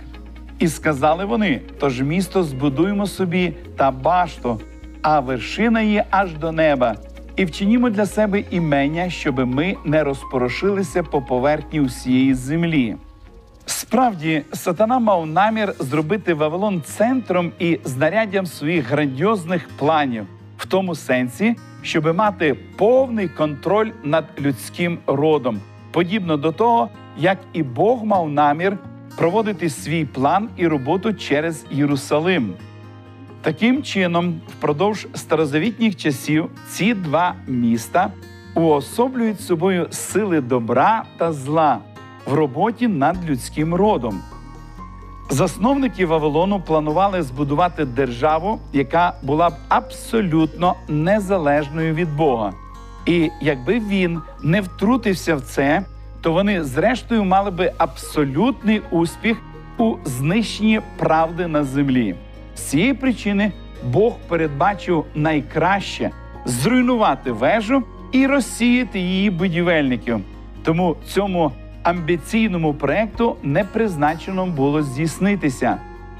і 0.59 0.69
сказали 0.69 1.25
вони: 1.25 1.61
тож 1.81 2.03
місто 2.03 2.43
збудуємо 2.43 3.07
собі 3.07 3.53
та 3.77 3.91
башту, 3.91 4.61
а 5.03 5.21
вершина 5.21 5.81
є 5.81 6.05
аж 6.11 6.35
до 6.35 6.53
неба, 6.53 6.95
і 7.37 7.45
вчинімо 7.45 7.91
для 7.91 8.07
себе 8.07 8.45
імення, 8.51 9.11
щоби 9.11 9.45
ми 9.45 9.77
не 9.85 10.05
розпорошилися 10.05 11.03
по 11.03 11.23
поверхні 11.23 11.81
усієї 11.81 12.35
землі. 12.35 12.97
Справді, 13.67 14.43
сатана 14.53 14.99
мав 14.99 15.27
намір 15.27 15.75
зробити 15.79 16.35
Вавилон 16.35 16.83
центром 16.83 17.53
і 17.59 17.79
знаряддям 17.85 18.47
своїх 18.47 18.91
грандіозних 18.91 19.69
планів, 19.79 20.27
в 20.59 20.67
тому 20.67 20.95
сенсі, 20.95 21.57
щоби 21.83 22.13
мати 22.13 22.55
повний 22.55 23.29
контроль 23.29 23.91
над 24.05 24.25
людським 24.41 24.99
родом, 25.07 25.61
подібно 25.93 26.37
до 26.37 26.53
того, 26.53 26.89
як 27.19 27.39
і 27.53 27.63
Бог 27.63 28.05
мав 28.05 28.29
намір 28.29 28.79
проводити 29.17 29.71
свій 29.71 30.05
план 30.05 30.49
і 30.57 30.67
роботу 30.67 31.15
через 31.15 31.65
Єрусалим. 31.71 32.55
Таким 33.47 33.83
чином, 33.83 34.41
впродовж 34.49 35.07
старозавітніх 35.15 35.97
часів 35.97 36.51
ці 36.69 36.95
два 36.95 37.35
міста 37.47 38.11
уособлюють 38.55 39.41
собою 39.41 39.87
сили 39.91 40.41
добра 40.41 41.05
та 41.19 41.33
зла 41.33 41.79
в 42.27 42.35
роботі 42.35 42.89
над 42.89 43.31
людським 43.31 43.75
родом. 43.75 44.21
Засновники 45.31 46.07
Вавилону 46.07 46.61
планували 46.61 47.23
збудувати 47.23 47.85
державу, 47.85 48.61
яка 48.73 49.15
була 49.23 49.51
б 49.51 49.55
абсолютно 49.69 50.75
незалежною 50.89 51.95
від 51.95 52.17
Бога. 52.17 52.53
І 53.07 53.31
якби 53.43 53.81
він 53.81 54.21
не 54.43 54.61
втрутився 54.61 55.37
в 55.37 55.41
це, 55.41 55.83
то 56.21 56.33
вони, 56.33 56.65
зрештою, 56.65 57.25
мали 57.25 57.51
би 57.51 57.73
абсолютний 57.79 58.83
успіх 58.91 59.39
у 59.79 59.97
знищенні 60.05 60.81
правди 60.99 61.47
на 61.47 61.65
землі. 61.65 62.17
З 62.57 62.61
цієї 62.61 62.95
причини 62.95 63.53
Бог 63.85 64.17
передбачив 64.29 65.05
найкраще 65.15 66.11
зруйнувати 66.45 67.33
вежу 67.33 67.83
і 68.13 68.27
розсіяти 68.27 68.99
її 68.99 69.31
будівельників. 69.31 70.21
Тому 70.63 70.97
цьому 71.07 71.53
амбіційному 71.83 72.75
проекту 72.75 73.37
не 73.43 73.65
призначено 73.65 74.47
було 74.47 74.83
здійснитися. 74.83 75.77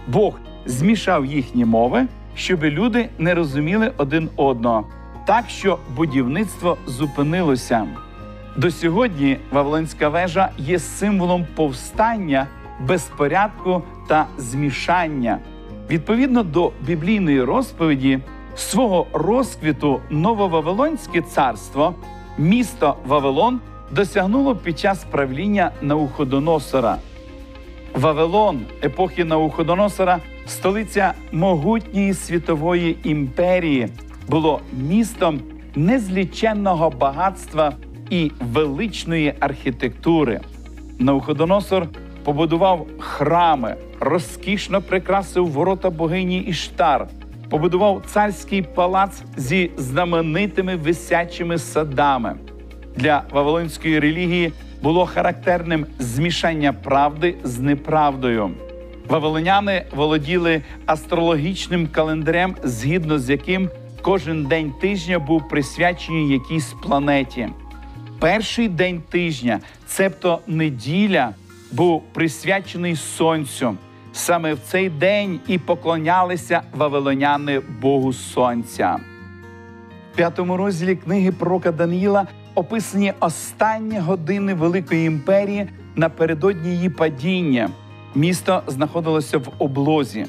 Бог 0.09 0.39
змішав 0.67 1.27
їхні 1.27 1.65
мови, 1.65 2.07
щоб 2.35 2.65
люди 2.65 3.09
не 3.19 3.35
розуміли 3.35 3.93
один 3.97 4.29
одного, 4.37 4.87
так 5.27 5.45
що 5.49 5.79
будівництво 5.97 6.77
зупинилося. 6.87 7.87
До 8.57 8.71
сьогодні 8.71 9.39
Вавилонська 9.51 10.09
вежа 10.09 10.51
є 10.59 10.79
символом 10.79 11.47
повстання, 11.55 12.47
безпорядку 12.81 13.83
та 14.09 14.27
змішання. 14.39 15.39
Відповідно 15.91 16.43
до 16.43 16.73
біблійної 16.87 17.43
розповіді, 17.43 18.19
свого 18.57 19.07
розквіту 19.13 20.01
Нововавилонське 20.11 21.21
царство, 21.21 21.95
місто 22.39 22.97
Вавилон 23.07 23.61
досягнуло 23.91 24.57
під 24.57 24.79
час 24.79 25.05
правління 25.05 25.71
Науходоносора. 25.83 26.99
Вавилон 27.95 28.61
епохи 28.85 29.25
Науходоносора, 29.25 30.19
столиця 30.47 31.13
могутньої 31.33 32.15
світової 32.15 32.97
імперії, 33.05 33.89
було 34.29 34.61
містом 34.73 35.41
незліченного 35.75 36.91
багатства 36.91 37.73
і 38.11 38.33
величної 38.41 39.35
архітектури. 39.41 40.41
Навуходоносор 40.99 41.89
побудував 42.27 42.87
храми, 42.99 43.77
розкішно 44.01 44.83
прикрасив 44.83 45.51
ворота 45.51 45.91
богині 45.91 46.39
Іштар, 46.39 47.07
побудував 47.51 48.03
царський 48.07 48.63
палац 48.63 49.23
зі 49.37 49.71
знаменитими 49.77 50.77
висячими 50.77 51.59
садами. 51.59 52.37
Для 52.97 53.23
вавилонської 53.31 53.99
релігії 53.99 54.53
було 54.83 55.07
характерним 55.07 55.87
змішання 55.99 56.73
правди 56.73 57.35
з 57.45 57.59
неправдою. 57.59 58.51
Вавилоняни 59.09 59.85
володіли 59.97 60.63
астрологічним 60.87 61.87
календарем, 61.87 62.57
згідно 62.65 63.19
з 63.19 63.31
яким 63.31 63.71
кожен 64.03 64.45
день 64.45 64.73
тижня 64.81 65.19
був 65.19 65.49
присвячений 65.49 66.29
якійсь 66.29 66.75
планеті. 66.83 67.49
Перший 68.19 68.69
день 68.69 69.03
тижня, 69.11 69.61
цебто 69.87 70.41
неділя, 70.47 71.35
був 71.73 72.03
присвячений 72.13 72.97
сонцю. 72.97 73.77
Саме 74.13 74.55
в 74.55 74.59
цей 74.59 74.91
день 74.91 75.41
і 75.47 75.59
поклонялися 75.59 76.63
вавилоняни 76.75 77.61
Богу 77.81 78.13
Сонця. 78.13 78.97
В 80.13 80.17
п'ятому 80.17 80.57
розділі 80.57 80.97
книги 80.97 81.33
пророка 81.33 81.73
Даниїла 81.73 82.27
описані 82.55 83.13
останні 83.21 83.99
години 83.99 84.55
Великої 84.55 85.07
імперії 85.07 85.69
напередодні 85.97 86.71
її 86.71 86.91
падіння. 86.91 87.71
Місто 88.15 88.63
знаходилося 88.67 89.39
в 89.39 89.53
облозі. 89.59 90.27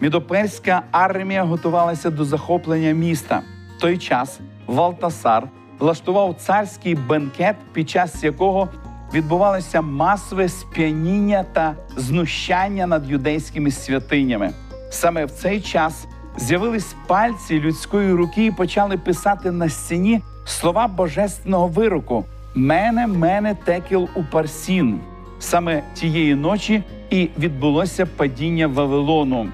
Мідоперська 0.00 0.82
армія 0.90 1.44
готувалася 1.44 2.10
до 2.10 2.24
захоплення 2.24 2.92
міста. 2.92 3.42
В 3.76 3.80
той 3.80 3.98
час 3.98 4.40
Валтасар 4.66 5.48
влаштував 5.78 6.34
царський 6.38 6.94
бенкет, 6.94 7.56
під 7.72 7.90
час 7.90 8.24
якого 8.24 8.68
відбувалося 9.14 9.80
масове 9.80 10.48
сп'яніння 10.48 11.44
та 11.52 11.74
знущання 11.96 12.86
над 12.86 13.10
юдейськими 13.10 13.70
святинями. 13.70 14.50
Саме 14.90 15.24
в 15.24 15.30
цей 15.30 15.60
час 15.60 16.06
з'явились 16.36 16.94
пальці 17.06 17.60
людської 17.60 18.12
руки 18.12 18.46
і 18.46 18.52
почали 18.52 18.96
писати 18.96 19.50
на 19.50 19.68
стіні 19.68 20.20
слова 20.44 20.86
божественного 20.88 21.66
вироку 21.66 22.24
Мене, 22.54 23.06
мене 23.06 23.54
текіл 23.64 24.08
у 24.14 24.24
парсін. 24.24 25.00
Саме 25.38 25.82
тієї 25.94 26.34
ночі 26.34 26.82
і 27.10 27.28
відбулося 27.38 28.06
падіння 28.06 28.66
Вавилону. 28.66 29.48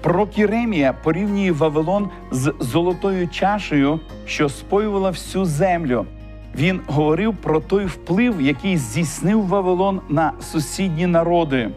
Пророк 0.00 0.38
Єремія 0.38 0.92
порівнює 0.92 1.52
Вавилон 1.52 2.08
з 2.30 2.54
золотою 2.60 3.28
чашею, 3.28 4.00
що 4.26 4.48
споювала 4.48 5.10
всю 5.10 5.44
землю. 5.44 6.06
Він 6.54 6.80
говорив 6.86 7.36
про 7.36 7.60
той 7.60 7.84
вплив, 7.84 8.40
який 8.40 8.76
здійснив 8.76 9.46
Вавилон 9.46 10.00
на 10.08 10.32
сусідні 10.40 11.06
народи. 11.06 11.70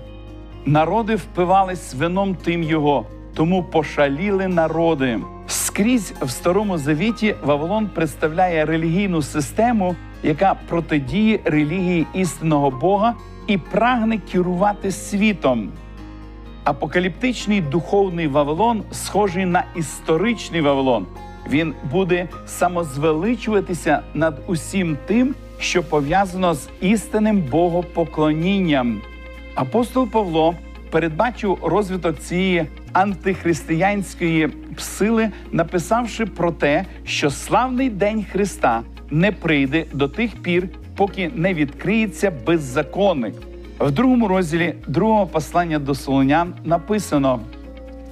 Народи 0.65 1.15
впивались 1.15 1.93
вином 1.93 2.35
тим 2.35 2.63
його, 2.63 3.05
тому 3.33 3.63
пошаліли 3.63 4.47
народи. 4.47 5.19
Скрізь 5.47 6.13
в 6.21 6.29
старому 6.29 6.77
завіті 6.77 7.35
Вавилон 7.43 7.87
представляє 7.87 8.65
релігійну 8.65 9.21
систему, 9.21 9.95
яка 10.23 10.55
протидіє 10.67 11.39
релігії 11.45 12.07
істинного 12.13 12.71
Бога 12.71 13.13
і 13.47 13.57
прагне 13.57 14.17
керувати 14.17 14.91
світом. 14.91 15.69
Апокаліптичний 16.63 17.61
духовний 17.61 18.27
Вавилон 18.27 18.83
схожий 18.91 19.45
на 19.45 19.63
історичний 19.75 20.61
Вавилон. 20.61 21.05
Він 21.49 21.73
буде 21.91 22.27
самозвеличуватися 22.45 24.01
над 24.13 24.41
усім 24.47 24.97
тим, 25.05 25.35
що 25.59 25.83
пов'язано 25.83 26.53
з 26.53 26.69
істинним 26.81 27.41
богопоклонінням. 27.41 29.01
Апостол 29.55 30.09
Павло 30.09 30.55
передбачив 30.89 31.57
розвиток 31.61 32.19
цієї 32.19 32.65
антихристиянської 32.93 34.49
сили, 34.77 35.29
написавши 35.51 36.25
про 36.25 36.51
те, 36.51 36.85
що 37.05 37.29
славний 37.29 37.89
день 37.89 38.25
Христа 38.31 38.81
не 39.11 39.31
прийде 39.31 39.85
до 39.93 40.07
тих 40.07 40.41
пір, 40.41 40.69
поки 40.95 41.31
не 41.35 41.53
відкриється 41.53 42.31
беззаконник. 42.45 43.33
В 43.79 43.91
другому 43.91 44.27
розділі 44.27 44.73
другого 44.87 45.27
послання 45.27 45.79
до 45.79 45.95
Солонян 45.95 46.53
написано, 46.63 47.39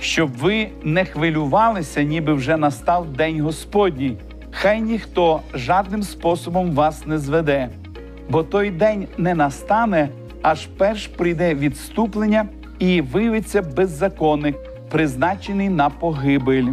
щоб 0.02 0.38
ви 0.38 0.70
не 0.84 1.06
хвилювалися, 1.06 2.04
ніби 2.04 2.34
вже 2.34 2.58
настав 2.58 3.10
день 3.10 3.42
Господній. 3.42 4.18
Хай 4.52 4.82
ніхто 4.82 5.42
жадним 5.54 6.04
способом 6.04 6.72
вас 6.72 7.06
не 7.06 7.18
зведе, 7.18 7.70
бо 8.30 8.44
той 8.44 8.70
день 8.70 9.08
не 9.18 9.36
настане, 9.36 10.10
аж 10.42 10.68
перш 10.78 11.08
прийде 11.08 11.56
відступлення 11.56 12.46
і 12.80 13.02
виявиться 13.02 13.62
беззаконник, 13.62 14.56
призначений 14.90 15.70
на 15.70 15.90
погибель. 15.90 16.68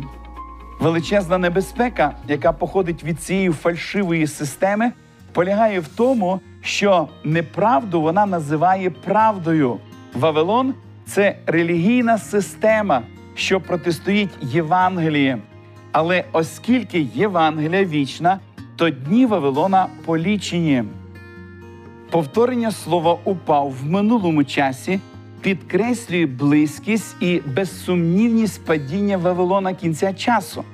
Величезна 0.80 1.38
небезпека, 1.38 2.12
яка 2.28 2.52
походить 2.52 3.04
від 3.04 3.20
цієї 3.20 3.50
фальшивої 3.50 4.26
системи, 4.26 4.92
полягає 5.32 5.80
в 5.80 5.88
тому, 5.88 6.40
що 6.62 7.08
неправду 7.24 8.00
вона 8.00 8.26
називає 8.26 8.90
правдою. 8.90 9.76
Вавилон 10.14 10.74
це 11.06 11.36
релігійна 11.46 12.18
система, 12.18 13.02
що 13.38 13.60
протистоїть 13.60 14.30
Євангелії. 14.42 15.36
Але 15.92 16.24
оскільки 16.32 17.06
Євангелія 17.14 17.84
вічна, 17.84 18.38
то 18.76 18.90
дні 18.90 19.26
Вавилона 19.26 19.86
полічені. 20.04 20.84
Повторення 22.10 22.70
слова 22.70 23.18
упав 23.24 23.74
в 23.80 23.84
минулому 23.84 24.44
часі 24.44 25.00
підкреслює 25.40 26.26
близькість 26.26 27.16
і 27.22 27.40
безсумнівність 27.56 28.64
падіння 28.64 29.16
Вавилона 29.16 29.74
кінця 29.74 30.12
часу. 30.12 30.64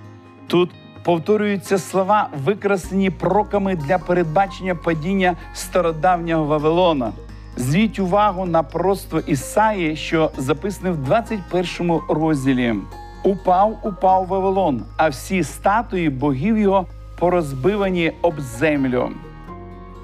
Тут 0.46 0.70
повторюються 1.05 1.79
слова, 1.79 2.29
викраслені 2.44 3.11
пророками 3.11 3.77
для 3.77 3.98
передбачення 3.98 4.74
падіння 4.74 5.37
стародавнього 5.55 6.44
Вавилона. 6.44 7.12
Зверніть 7.57 7.99
увагу 7.99 8.47
на 8.47 8.62
пророцтво 8.62 9.21
Ісаї, 9.21 9.97
що 9.97 10.31
записане 10.37 10.90
в 10.90 10.97
21 10.97 12.01
розділі. 12.09 12.75
Упав, 13.25 13.79
упав 13.83 14.27
Вавилон, 14.27 14.83
а 14.97 15.09
всі 15.09 15.43
статуї 15.43 16.11
богів 16.11 16.59
його 16.59 16.87
порозбивані 17.19 18.12
об 18.23 18.40
землю. 18.40 19.11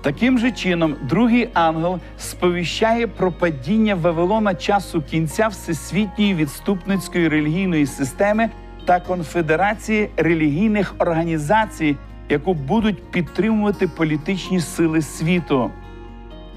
Таким 0.02 0.38
же 0.38 0.50
чином, 0.50 0.94
другий 1.08 1.48
ангел 1.54 1.98
сповіщає 2.18 3.06
про 3.06 3.32
падіння 3.32 3.94
Вавилона 3.94 4.54
часу 4.54 5.02
кінця 5.02 5.48
всесвітньої 5.48 6.34
відступницької 6.34 7.28
релігійної 7.28 7.86
системи 7.86 8.50
та 8.84 9.00
конфедерації 9.00 10.08
релігійних 10.16 10.94
організацій, 10.98 11.96
яку 12.28 12.54
будуть 12.54 13.10
підтримувати 13.10 13.88
політичні 13.88 14.60
сили 14.60 15.02
світу. 15.02 15.70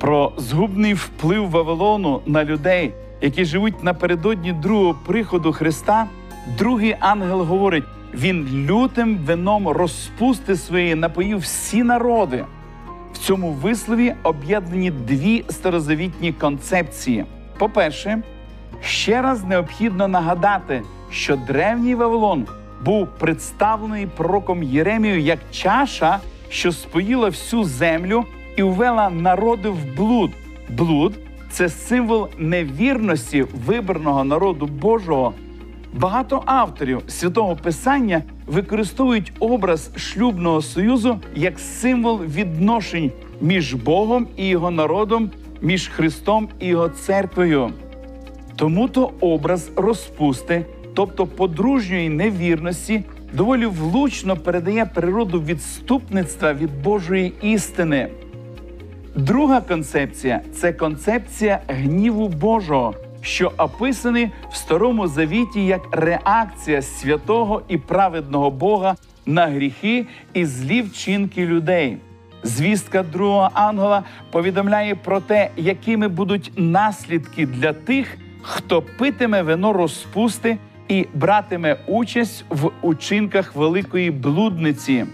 Про 0.03 0.31
згубний 0.37 0.93
вплив 0.93 1.49
Вавилону 1.49 2.21
на 2.25 2.43
людей, 2.43 2.93
які 3.21 3.45
живуть 3.45 3.83
напередодні 3.83 4.51
другого 4.51 4.95
приходу 5.05 5.53
Христа, 5.53 6.07
другий 6.57 6.95
ангел 6.99 7.41
говорить: 7.41 7.83
він 8.13 8.65
лютим 8.69 9.17
вином 9.17 9.67
розпусти 9.67 10.55
своєї 10.55 10.95
напоїв 10.95 11.37
всі 11.37 11.83
народи. 11.83 12.45
В 13.13 13.17
цьому 13.17 13.51
вислові 13.51 14.13
об'єднані 14.23 14.91
дві 14.91 15.45
старозавітні 15.49 16.33
концепції. 16.33 17.25
По-перше, 17.57 18.21
ще 18.81 19.21
раз 19.21 19.43
необхідно 19.43 20.07
нагадати, 20.07 20.81
що 21.11 21.35
древній 21.35 21.95
Вавилон 21.95 22.45
був 22.85 23.07
представлений 23.19 24.07
пророком 24.07 24.63
Єремію 24.63 25.19
як 25.19 25.39
чаша, 25.51 26.19
що 26.49 26.71
споїла 26.71 27.29
всю 27.29 27.63
землю 27.63 28.25
і 28.55 28.63
ввела 28.63 29.09
народи 29.09 29.69
в 29.69 29.95
блуд. 29.97 30.31
Блуд 30.69 31.13
це 31.49 31.69
символ 31.69 32.27
невірності 32.37 33.45
вибраного 33.65 34.23
народу 34.23 34.65
Божого. 34.65 35.33
Багато 35.93 36.43
авторів 36.45 37.01
святого 37.07 37.55
Писання 37.55 38.21
використовують 38.47 39.31
образ 39.39 39.91
шлюбного 39.95 40.61
союзу 40.61 41.19
як 41.35 41.59
символ 41.59 42.21
відношень 42.23 43.11
між 43.41 43.73
Богом 43.73 44.27
і 44.37 44.47
його 44.47 44.71
народом, 44.71 45.31
між 45.61 45.87
Христом 45.87 46.49
і 46.59 46.67
його 46.67 46.89
церквою. 46.89 47.71
Тому 48.55 48.87
то 48.87 49.11
образ 49.19 49.71
розпусти, 49.75 50.65
тобто 50.93 51.25
подружньої 51.25 52.09
невірності, 52.09 53.03
доволі 53.33 53.65
влучно 53.65 54.37
передає 54.37 54.85
природу 54.85 55.41
відступництва 55.41 56.53
від 56.53 56.83
Божої 56.83 57.33
істини. 57.41 58.09
Друга 59.15 59.61
концепція 59.61 60.41
це 60.53 60.73
концепція 60.73 61.59
гніву 61.67 62.27
Божого, 62.27 62.93
що 63.21 63.51
описаний 63.57 64.31
в 64.51 64.55
Старому 64.55 65.07
Завіті 65.07 65.65
як 65.65 65.81
реакція 65.91 66.81
святого 66.81 67.61
і 67.67 67.77
праведного 67.77 68.51
Бога 68.51 68.95
на 69.25 69.47
гріхи 69.47 70.05
і 70.33 70.45
злі 70.45 70.81
вчинки 70.81 71.45
людей. 71.45 71.97
Звістка 72.43 73.03
другого 73.03 73.49
ангела 73.53 74.03
повідомляє 74.31 74.95
про 74.95 75.19
те, 75.19 75.49
якими 75.57 76.07
будуть 76.07 76.51
наслідки 76.55 77.45
для 77.45 77.73
тих, 77.73 78.17
хто 78.41 78.81
питиме 78.81 79.41
вино 79.41 79.73
розпусти 79.73 80.57
і 80.87 81.07
братиме 81.13 81.77
участь 81.87 82.45
в 82.49 82.71
учинках 82.81 83.55
великої 83.55 84.11
блудниці. 84.11 85.05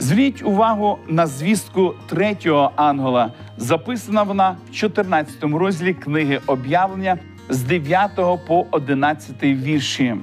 Зверніть 0.00 0.42
увагу 0.42 0.98
на 1.08 1.26
звістку 1.26 1.94
третього 2.06 2.70
ангела. 2.76 3.32
Записана 3.56 4.22
вона 4.22 4.56
в 4.70 4.74
14 4.74 5.42
розділі 5.42 5.94
книги 5.94 6.40
об'явлення 6.46 7.18
з 7.48 7.62
9 7.62 8.10
по 8.46 8.66
11 8.70 9.42
вірші. 9.42 10.16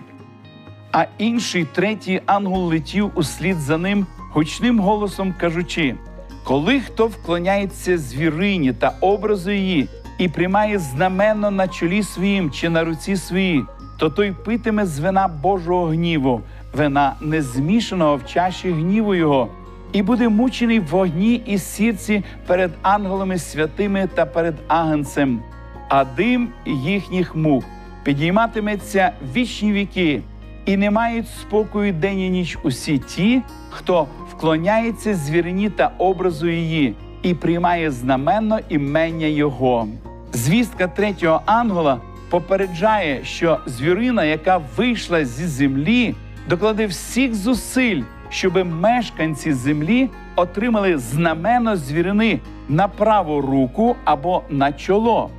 А 0.92 1.06
інший 1.18 1.68
третій 1.74 2.22
ангел 2.26 2.62
летів 2.62 3.12
услід 3.16 3.58
за 3.58 3.78
ним 3.78 4.06
гучним 4.34 4.80
голосом 4.80 5.34
кажучи: 5.40 5.96
коли 6.44 6.80
хто 6.80 7.08
вклоняється 7.08 7.98
звірині 7.98 8.74
та 8.74 8.94
образу 9.02 9.52
її 9.52 9.88
і 10.18 10.30
приймає 10.30 10.80
знаменно 10.80 11.52
на 11.52 11.68
чолі 11.68 12.04
своїм 12.04 12.52
чи 12.52 12.70
на 12.70 12.84
руці 12.84 13.16
своїй, 13.16 13.64
то 13.98 14.10
той 14.10 14.32
питиме 14.32 14.86
з 14.86 15.00
вина 15.00 15.28
Божого 15.28 15.86
гніву, 15.86 16.42
вина 16.74 17.16
незмішаного 17.22 18.16
в 18.16 18.26
чаші 18.26 18.72
гніву 18.72 19.16
його, 19.16 19.50
і 19.98 20.02
буде 20.02 20.30
мучений 20.30 20.80
в 20.80 20.88
вогні 20.88 21.42
і 21.46 21.58
сірці 21.58 22.24
перед 22.48 22.72
ангелами 22.82 23.38
святими 23.38 24.10
та 24.16 24.26
перед 24.26 24.56
агнцем, 24.68 25.42
а 25.90 26.06
дим 26.06 26.50
їхніх 26.66 27.36
мук 27.36 27.64
підійматиметься 28.04 29.12
вічні 29.36 29.72
віки, 29.72 30.22
і 30.66 30.78
не 30.78 30.92
мають 30.92 31.28
спокою 31.28 31.94
день 31.94 32.20
і 32.20 32.30
ніч 32.30 32.58
усі 32.64 32.98
ті, 32.98 33.42
хто 33.70 34.08
вклоняється 34.30 35.16
звірині 35.16 35.70
та 35.70 35.92
образу 35.98 36.48
її 36.48 36.96
і 37.24 37.34
приймає 37.34 37.92
знаменно 37.92 38.60
імення 38.70 39.28
Його. 39.28 39.88
Звістка 40.34 40.88
третього 40.88 41.42
ангела 41.46 42.02
попереджає, 42.30 43.26
що 43.26 43.60
звірина, 43.66 44.24
яка 44.24 44.62
вийшла 44.76 45.26
зі 45.26 45.48
землі, 45.48 46.16
докладе 46.50 46.86
всіх 46.86 47.36
зусиль, 47.36 48.02
щоб 48.30 48.66
мешканці 48.66 49.54
землі 49.54 50.10
отримали 50.36 50.98
знамено 50.98 51.76
звірини 51.76 52.40
на 52.70 52.88
праву 52.88 53.42
руку 53.42 53.96
або 54.06 54.44
на 54.50 54.74
чоло. 54.74 55.30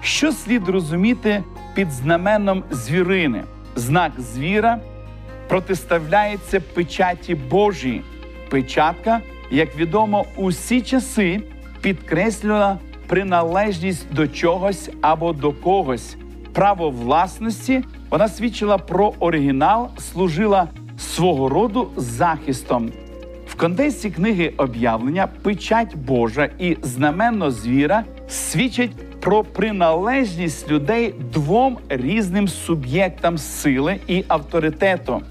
Що 0.00 0.32
слід 0.32 0.68
розуміти 0.68 1.42
під 1.74 1.90
знаменом 1.90 2.62
звірини? 2.70 3.42
Знак 3.76 4.12
звіра 4.18 4.78
протиставляється 5.48 6.60
печаті 6.60 7.34
Божій. 7.34 8.02
Печатка, 8.50 9.20
як 9.50 9.76
відомо, 9.76 10.24
усі 10.36 10.82
часи 10.82 11.40
підкреслювала 11.80 12.78
приналежність 13.06 14.14
до 14.14 14.28
чогось 14.28 14.90
або 15.00 15.32
до 15.32 15.52
когось. 15.52 16.16
Право 16.52 16.90
власності 16.90 17.84
вона 18.10 18.28
свідчила 18.28 18.78
про 18.78 19.12
оригінал, 19.18 19.88
служила 19.98 20.68
свого 21.14 21.48
роду 21.48 21.90
захистом. 21.96 22.92
В 23.46 23.54
контексті 23.54 24.10
книги 24.10 24.52
об'явлення 24.56 25.28
печать 25.42 25.96
Божа 25.96 26.48
і 26.58 26.76
знаменно 26.82 27.50
звіра 27.50 28.04
свідчать 28.28 29.20
про 29.20 29.44
приналежність 29.44 30.70
людей 30.70 31.14
двом 31.32 31.78
різним 31.88 32.48
суб'єктам 32.48 33.38
сили 33.38 34.00
і 34.06 34.24
авторитету. 34.28 35.22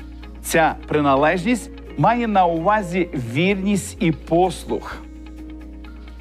Ця 0.41 0.75
приналежність 0.87 1.69
має 1.97 2.27
на 2.27 2.45
увазі 2.45 3.09
вірність 3.33 3.97
і 3.99 4.11
послух. 4.11 4.97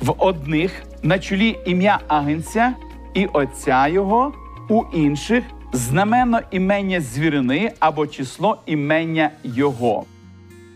В 0.01 0.14
одних 0.18 0.83
на 1.03 1.18
чолі 1.18 1.59
ім'я 1.66 1.99
агенця 2.09 2.75
і 3.14 3.27
отця 3.27 3.88
його, 3.88 4.33
у 4.68 4.83
інших 4.94 5.44
знаменно 5.72 6.40
імення 6.50 7.00
звірини 7.00 7.72
або 7.81 8.07
число 8.07 8.59
імення 8.66 9.31
його. 9.44 10.04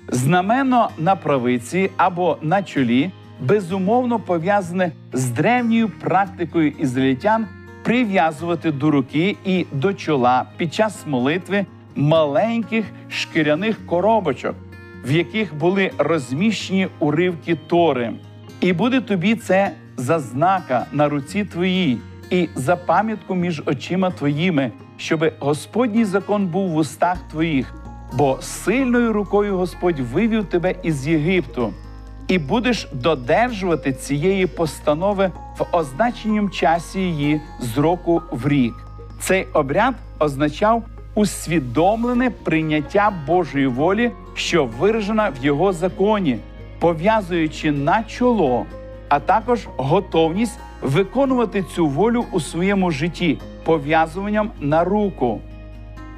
Знамено 0.09 0.91
на 0.99 1.17
правиці 1.17 1.91
або 1.97 2.39
на 2.43 2.63
чолі 2.63 3.11
безумовно 3.41 4.19
пов'язане 4.19 4.93
з 5.13 5.31
древньою 5.31 5.89
практикою 5.89 6.71
ізраїльтян 6.71 7.47
прив'язувати 7.83 8.73
до 8.73 8.91
руки 8.91 9.37
і 9.45 9.67
до 9.73 9.95
чола 9.95 10.45
під 10.57 10.75
час 10.75 11.07
молитви 11.07 11.67
маленьких 11.97 12.85
шкіряних 13.09 13.87
коробочок, 13.87 14.55
в 15.05 15.13
яких 15.13 15.55
були 15.55 15.91
розміщені 15.99 16.89
уривки 16.99 17.55
тори. 17.55 18.13
І 18.61 18.73
буде 18.73 19.01
тобі 19.01 19.35
це 19.35 19.71
за 19.97 20.19
знака 20.19 20.87
на 20.93 21.09
руці 21.09 21.45
твоїй 21.45 21.99
і 22.33 22.49
за 22.55 22.77
пам'ятку 22.77 23.35
між 23.35 23.63
очима 23.67 24.11
твоїми, 24.11 24.73
щоби 24.97 25.33
Господній 25.39 26.05
закон 26.05 26.47
був 26.47 26.71
в 26.71 26.77
устах 26.77 27.19
твоїх, 27.31 27.75
бо 28.13 28.39
сильною 28.41 29.13
рукою 29.13 29.57
Господь 29.57 30.01
вивів 30.01 30.45
тебе 30.45 30.75
із 30.83 31.09
Єгипту, 31.09 31.73
і 32.29 32.39
будеш 32.39 32.89
додержувати 32.93 33.93
цієї 33.93 34.47
постанови 34.47 35.31
в 35.59 35.77
означенім 35.77 36.51
часі 36.51 37.01
її 37.01 37.41
з 37.61 37.79
року 37.79 38.23
в 38.31 38.49
рік. 38.49 38.75
Цей 39.21 39.47
обряд 39.53 39.95
означав 40.19 40.83
усвідомлене 41.15 42.31
прийняття 42.31 43.13
Божої 43.27 43.67
волі, 43.67 44.11
що 44.35 44.65
виражена 44.65 45.29
в 45.41 45.45
його 45.45 45.73
законі, 45.73 46.39
пов'язуючи 46.79 47.73
на 47.73 48.03
чоло, 48.03 48.67
а 49.09 49.21
також 49.21 49.69
готовність 49.77 50.59
виконувати 50.83 51.63
цю 51.63 51.87
волю 51.87 52.25
у 52.33 52.41
своєму 52.41 52.91
житті 52.91 53.39
пов'язуванням 53.65 54.51
на 54.61 54.85
руку. 54.85 55.41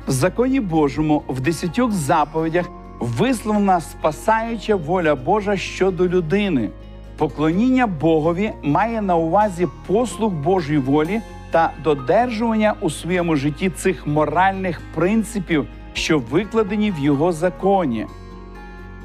В 0.07 0.11
законі 0.11 0.61
Божому 0.61 1.23
в 1.29 1.41
десятьох 1.41 1.93
заповідях 1.93 2.71
висловлена 3.01 3.81
спасаюча 3.81 4.77
воля 4.77 5.15
Божа 5.15 5.57
щодо 5.57 6.09
людини. 6.09 6.71
Поклоніння 7.17 7.87
Богові 7.87 8.53
має 8.63 9.03
на 9.03 9.17
увазі 9.17 9.69
послуг 9.87 10.33
Божої 10.33 10.79
волі 10.79 11.21
та 11.51 11.73
додержування 11.85 12.75
у 12.81 12.91
своєму 12.91 13.37
житті 13.37 13.71
цих 13.71 14.07
моральних 14.07 14.81
принципів, 14.95 15.67
що 15.93 16.19
викладені 16.19 16.91
в 16.91 16.99
його 16.99 17.33
законі. 17.33 18.07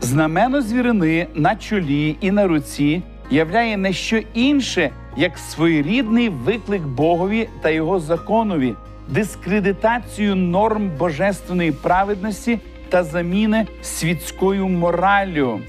Знамено 0.01 0.61
звірини 0.61 1.27
на 1.35 1.55
чолі 1.55 2.17
і 2.21 2.31
на 2.31 2.47
руці 2.47 3.03
являє 3.29 3.77
не 3.77 3.93
що 3.93 4.21
інше, 4.33 4.91
як 5.19 5.37
своєрідний 5.37 6.29
виклик 6.29 6.81
Богові 6.81 7.49
та 7.61 7.69
його 7.69 7.99
законові, 7.99 8.75
дискредитацію 9.09 10.35
норм 10.35 10.91
божественної 10.99 11.71
праведності 11.71 12.59
та 12.89 13.03
заміни 13.03 13.67
світською 13.81 14.67
мораллю. 14.67 15.59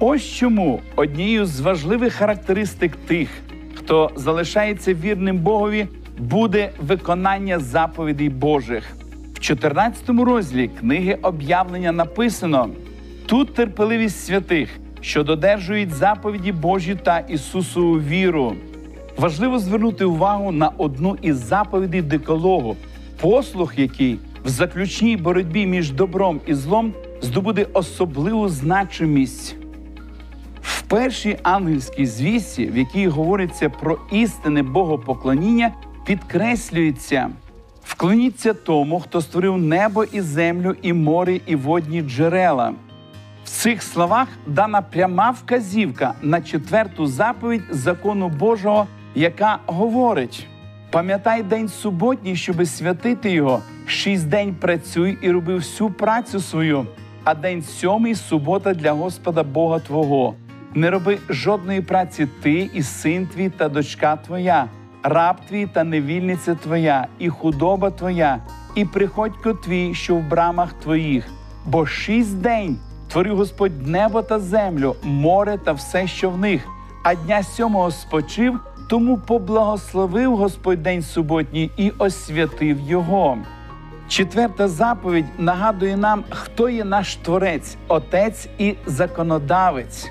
Ось 0.00 0.24
чому 0.24 0.80
однією 0.96 1.46
з 1.46 1.60
важливих 1.60 2.12
характеристик 2.12 2.96
тих, 2.96 3.28
хто 3.74 4.10
залишається 4.16 4.94
вірним 4.94 5.38
Богові, 5.38 5.86
буде 6.18 6.70
виконання 6.80 7.58
заповідей 7.58 8.28
Божих. 8.28 8.96
В 9.34 9.40
14 9.40 10.08
розділі 10.08 10.70
книги 10.80 11.18
об'явлення 11.22 11.92
написано: 11.92 12.68
тут 13.26 13.54
терпеливість 13.54 14.26
святих, 14.26 14.68
що 15.06 15.22
додержують 15.22 15.90
заповіді 15.90 16.52
Божі 16.52 16.94
та 16.94 17.18
Ісусову 17.18 18.00
віру. 18.00 18.56
Важливо 19.16 19.58
звернути 19.58 20.04
увагу 20.04 20.52
на 20.52 20.68
одну 20.68 21.16
із 21.22 21.36
заповідей 21.36 22.02
декологу, 22.02 22.76
послух, 23.20 23.78
який 23.78 24.18
в 24.44 24.48
заключній 24.48 25.16
боротьбі 25.16 25.66
між 25.66 25.90
добром 25.90 26.40
і 26.46 26.54
злом 26.54 26.92
здобуде 27.22 27.66
особливу 27.72 28.48
значимість. 28.48 29.56
В 30.62 30.82
першій 30.82 31.38
ангельській 31.42 32.06
звісті, 32.06 32.66
в 32.66 32.76
якій 32.76 33.08
говориться 33.08 33.68
про 33.68 33.98
істинне 34.12 34.62
богопоклоніння, 34.62 35.72
підкреслюється: 36.06 37.30
вклоніться 37.84 38.54
тому, 38.54 39.00
хто 39.00 39.20
створив 39.20 39.58
небо 39.58 40.04
і 40.04 40.20
землю, 40.20 40.74
і 40.82 40.92
море, 40.92 41.40
і 41.46 41.56
водні 41.56 42.02
джерела. 42.02 42.72
В 43.46 43.48
цих 43.48 43.82
словах 43.82 44.28
дана 44.46 44.82
пряма 44.82 45.30
вказівка 45.30 46.14
на 46.22 46.40
четверту 46.40 47.06
заповідь 47.06 47.62
закону 47.70 48.28
Божого, 48.28 48.86
яка 49.14 49.58
говорить: 49.66 50.46
пам'ятай 50.90 51.42
день 51.42 51.68
суботній, 51.68 52.36
щоби 52.36 52.66
святити 52.66 53.30
його, 53.30 53.62
шість 53.86 54.28
день 54.28 54.54
працюй 54.54 55.18
і 55.22 55.30
роби 55.30 55.54
всю 55.54 55.90
працю 55.90 56.40
свою, 56.40 56.86
а 57.24 57.34
день 57.34 57.62
сьомий 57.62 58.14
субота 58.14 58.74
для 58.74 58.92
Господа 58.92 59.42
Бога 59.42 59.78
Твого. 59.78 60.34
Не 60.74 60.90
роби 60.90 61.18
жодної 61.28 61.80
праці 61.80 62.28
ти, 62.42 62.70
і 62.74 62.82
син 62.82 63.26
твій 63.26 63.50
та 63.50 63.68
дочка 63.68 64.16
твоя, 64.16 64.66
раб 65.02 65.36
твій 65.48 65.66
та 65.66 65.84
невільниця 65.84 66.54
твоя, 66.54 67.06
і 67.18 67.28
худоба 67.28 67.90
твоя, 67.90 68.38
і 68.74 68.84
приходько 68.84 69.54
твій, 69.54 69.94
що 69.94 70.16
в 70.16 70.28
брамах 70.28 70.72
твоїх, 70.72 71.28
бо 71.66 71.86
шість 71.86 72.36
день 72.36 72.78
творив 73.08 73.36
Господь 73.36 73.86
небо 73.86 74.22
та 74.22 74.38
землю, 74.38 74.96
море 75.02 75.58
та 75.64 75.72
все, 75.72 76.06
що 76.06 76.30
в 76.30 76.38
них, 76.38 76.62
а 77.02 77.14
дня 77.14 77.42
сьомого 77.42 77.90
спочив, 77.90 78.60
тому 78.88 79.18
поблагословив 79.18 80.36
Господь 80.36 80.82
день 80.82 81.02
суботній 81.02 81.70
і 81.76 81.90
освятив 81.98 82.80
його. 82.80 83.38
Четверта 84.08 84.68
заповідь 84.68 85.26
нагадує 85.38 85.96
нам, 85.96 86.24
хто 86.30 86.68
є 86.68 86.84
наш 86.84 87.16
творець, 87.16 87.76
отець 87.88 88.48
і 88.58 88.74
законодавець. 88.86 90.10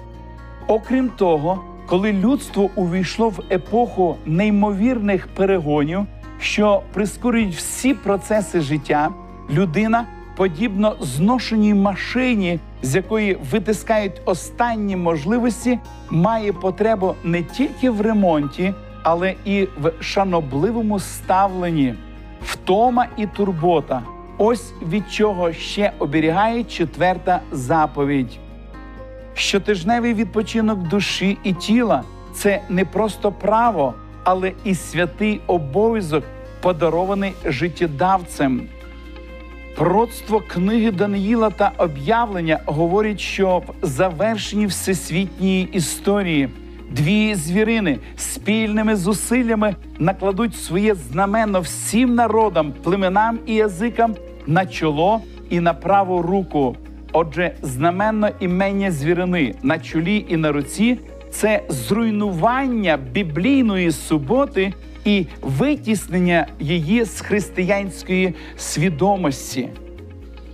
Окрім 0.68 1.10
того, 1.10 1.64
коли 1.86 2.14
людство 2.14 2.70
увійшло 2.76 3.30
в 3.30 3.40
епоху 3.52 4.18
неймовірних 4.26 5.28
перегонів, 5.28 6.06
що 6.40 6.82
прискорюють 6.94 7.56
всі 7.56 7.94
процеси 7.94 8.62
життя, 8.62 9.10
людина, 9.50 10.06
подібно 10.36 10.96
зношеній 11.02 11.74
машині, 11.74 12.60
з 12.86 12.96
якої 12.96 13.38
витискають 13.52 14.22
останні 14.26 14.96
можливості, 14.96 15.80
має 16.10 16.54
потребу 16.54 17.16
не 17.24 17.44
тільки 17.44 17.90
в 17.90 18.02
ремонті, 18.02 18.74
але 19.04 19.36
і 19.46 19.68
в 19.82 19.92
шанобливому 20.00 21.00
ставленні, 21.00 21.96
втома 22.42 23.08
і 23.18 23.26
турбота. 23.26 24.02
Ось 24.38 24.74
від 24.90 25.12
чого 25.12 25.54
ще 25.54 25.92
оберігає 26.00 26.64
четверта 26.64 27.42
заповідь. 27.52 28.40
Щотижневий 29.34 30.14
відпочинок 30.14 30.80
душі 30.80 31.38
і 31.44 31.54
тіла 31.54 32.04
це 32.34 32.62
не 32.70 32.86
просто 32.86 33.32
право, 33.32 33.94
але 34.24 34.52
і 34.64 34.76
святий 34.76 35.42
обов'язок, 35.48 36.24
подарований 36.62 37.34
життєдавцем. 37.46 38.62
Пророцтво 39.76 40.40
книги 40.40 40.92
Даниїла 40.92 41.50
та 41.50 41.72
об'явлення 41.78 42.60
говорять, 42.66 43.20
що 43.20 43.58
в 43.82 43.86
завершенні 43.86 44.66
всесвітньої 44.66 45.70
історії 45.72 46.50
дві 46.90 47.36
звірини 47.36 47.98
спільними 48.16 48.96
зусиллями 48.96 49.76
накладуть 50.00 50.56
своє 50.56 50.96
знамено 50.96 51.60
всім 51.60 52.16
народам, 52.16 52.74
племенам 52.84 53.40
і 53.46 53.56
язикам 53.56 54.16
на 54.48 54.66
чоло 54.66 55.22
і 55.50 55.60
на 55.60 55.74
праву 55.74 56.22
руку. 56.22 56.76
Отже, 57.14 57.56
знаменно 57.62 58.30
імення 58.40 58.92
звірини 58.92 59.56
на 59.64 59.80
чолі 59.80 60.26
і 60.30 60.38
на 60.38 60.52
руці 60.52 61.00
це 61.32 61.62
зруйнування 61.70 62.98
біблійної 63.12 63.92
суботи 63.92 64.74
і 65.06 65.26
витіснення 65.42 66.48
її 66.60 67.06
з 67.06 67.22
християнської 67.22 68.34
свідомості. 68.58 69.70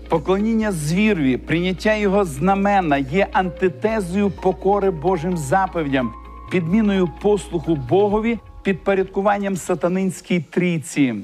Поклоніння 0.09 0.71
звірві, 0.71 1.37
прийняття 1.37 1.95
його 1.95 2.25
знамена 2.25 2.97
є 2.97 3.27
антитезою 3.31 4.29
покори 4.29 4.91
Божим 4.91 5.37
заповідям, 5.37 6.13
підміною 6.51 7.09
послуху 7.21 7.75
Богові, 7.75 8.39
підпорядкуванням 8.63 9.57
сатанинській 9.57 10.39
трійці. 10.39 11.15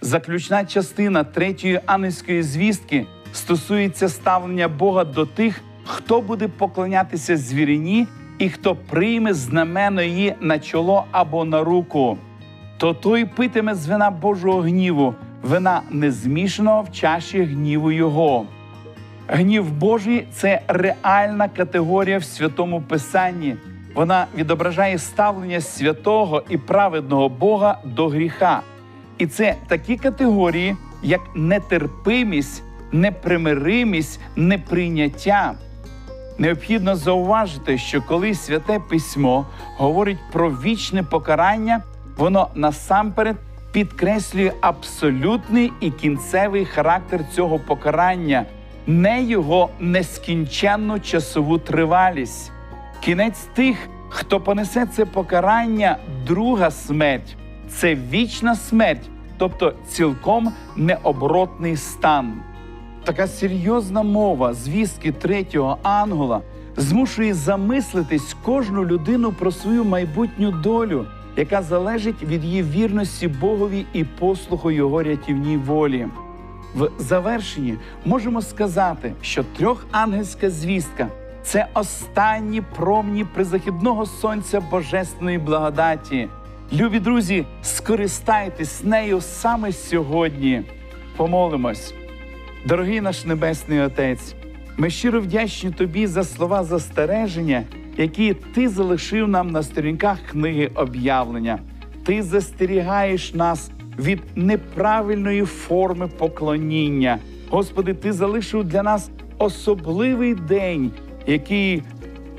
Заключна 0.00 0.64
частина 0.64 1.24
третьої 1.24 1.80
ангельської 1.86 2.42
звістки 2.42 3.06
стосується 3.32 4.08
ставлення 4.08 4.68
Бога 4.68 5.04
до 5.04 5.26
тих, 5.26 5.60
хто 5.84 6.20
буде 6.20 6.48
поклонятися 6.48 7.36
звірині 7.36 8.06
і 8.38 8.48
хто 8.48 8.76
прийме 8.76 9.34
знамено 9.34 10.02
її 10.02 10.34
на 10.40 10.58
чоло 10.58 11.04
або 11.12 11.44
на 11.44 11.64
руку. 11.64 12.18
То 12.78 12.94
той 12.94 13.24
питиме 13.24 13.74
з 13.74 13.86
вина 13.86 14.10
Божого 14.10 14.60
гніву, 14.60 15.14
вина 15.42 15.82
незмішаного 15.90 16.82
в 16.82 16.92
чаші 16.92 17.42
гніву 17.42 17.92
Його. 17.92 18.46
Гнів 19.28 19.72
Божий 19.72 20.26
це 20.32 20.60
реальна 20.68 21.48
категорія 21.48 22.18
в 22.18 22.24
святому 22.24 22.82
Писанні. 22.82 23.56
Вона 23.94 24.26
відображає 24.36 24.98
ставлення 24.98 25.60
святого 25.60 26.42
і 26.48 26.58
праведного 26.58 27.28
Бога 27.28 27.78
до 27.84 28.08
гріха. 28.08 28.60
І 29.18 29.26
це 29.26 29.54
такі 29.66 29.96
категорії, 29.96 30.76
як 31.02 31.20
нетерпимість, 31.34 32.62
непримиримість, 32.92 34.20
неприйняття. 34.36 35.54
Необхідно 36.38 36.96
зауважити, 36.96 37.78
що 37.78 38.02
коли 38.02 38.34
святе 38.34 38.80
письмо 38.90 39.46
говорить 39.78 40.18
про 40.32 40.50
вічне 40.50 41.02
покарання, 41.02 41.82
воно 42.16 42.48
насамперед 42.54 43.36
підкреслює 43.72 44.52
абсолютний 44.60 45.72
і 45.80 45.90
кінцевий 45.90 46.64
характер 46.64 47.20
цього 47.34 47.58
покарання, 47.58 48.44
не 48.86 49.22
його 49.22 49.70
нескінченну 49.80 51.00
часову 51.00 51.58
тривалість. 51.58 52.52
Кінець 53.00 53.48
тих, 53.54 53.88
хто 54.08 54.40
понесе 54.40 54.86
це 54.86 55.04
покарання, 55.04 55.96
друга 56.26 56.70
смерть 56.70 57.36
це 57.68 57.94
вічна 57.94 58.54
смерть, 58.54 59.08
тобто 59.38 59.72
цілком 59.88 60.52
необоротний 60.76 61.76
стан. 61.76 62.32
Така 63.04 63.26
серйозна 63.26 64.02
мова 64.02 64.54
звістки 64.54 65.12
третього 65.12 65.78
ангела 65.82 66.40
змушує 66.76 67.34
замислитись 67.34 68.36
кожну 68.44 68.84
людину 68.84 69.32
про 69.32 69.52
свою 69.52 69.84
майбутню 69.84 70.50
долю, 70.50 71.06
яка 71.36 71.62
залежить 71.62 72.22
від 72.22 72.44
її 72.44 72.62
вірності 72.62 73.28
Богові 73.28 73.86
і 73.92 74.04
послуху 74.04 74.70
Його 74.70 75.02
рятівній 75.02 75.56
волі. 75.56 76.06
В 76.74 76.90
завершенні 76.98 77.74
можемо 78.04 78.42
сказати, 78.42 79.12
що 79.22 79.44
трьохангельська 79.44 80.50
звістка 80.50 81.08
це 81.42 81.66
останні 81.74 82.60
промні 82.76 83.24
призахідного 83.24 84.06
сонця 84.06 84.60
Божественної 84.60 85.38
благодаті. 85.38 86.28
Любі 86.72 87.00
друзі, 87.00 87.46
скористайтесь 87.62 88.84
нею 88.84 89.20
саме 89.20 89.72
сьогодні. 89.72 90.62
Помолимось. 91.16 91.94
Дорогий 92.66 93.00
наш 93.00 93.24
Небесний 93.24 93.80
Отець, 93.80 94.34
ми 94.76 94.90
щиро 94.90 95.20
вдячні 95.20 95.70
Тобі 95.70 96.06
за 96.06 96.24
слова 96.24 96.64
застереження, 96.64 97.62
які 97.96 98.34
Ти 98.34 98.68
залишив 98.68 99.28
нам 99.28 99.50
на 99.50 99.62
сторінках 99.62 100.18
книги 100.30 100.70
об'явлення. 100.74 101.58
Ти 102.04 102.22
застерігаєш 102.22 103.34
нас 103.34 103.70
від 103.98 104.22
неправильної 104.36 105.44
форми 105.44 106.08
поклоніння. 106.18 107.18
Господи, 107.50 107.94
Ти 107.94 108.12
залишив 108.12 108.64
для 108.64 108.82
нас 108.82 109.10
особливий 109.38 110.34
день, 110.34 110.90
який 111.26 111.82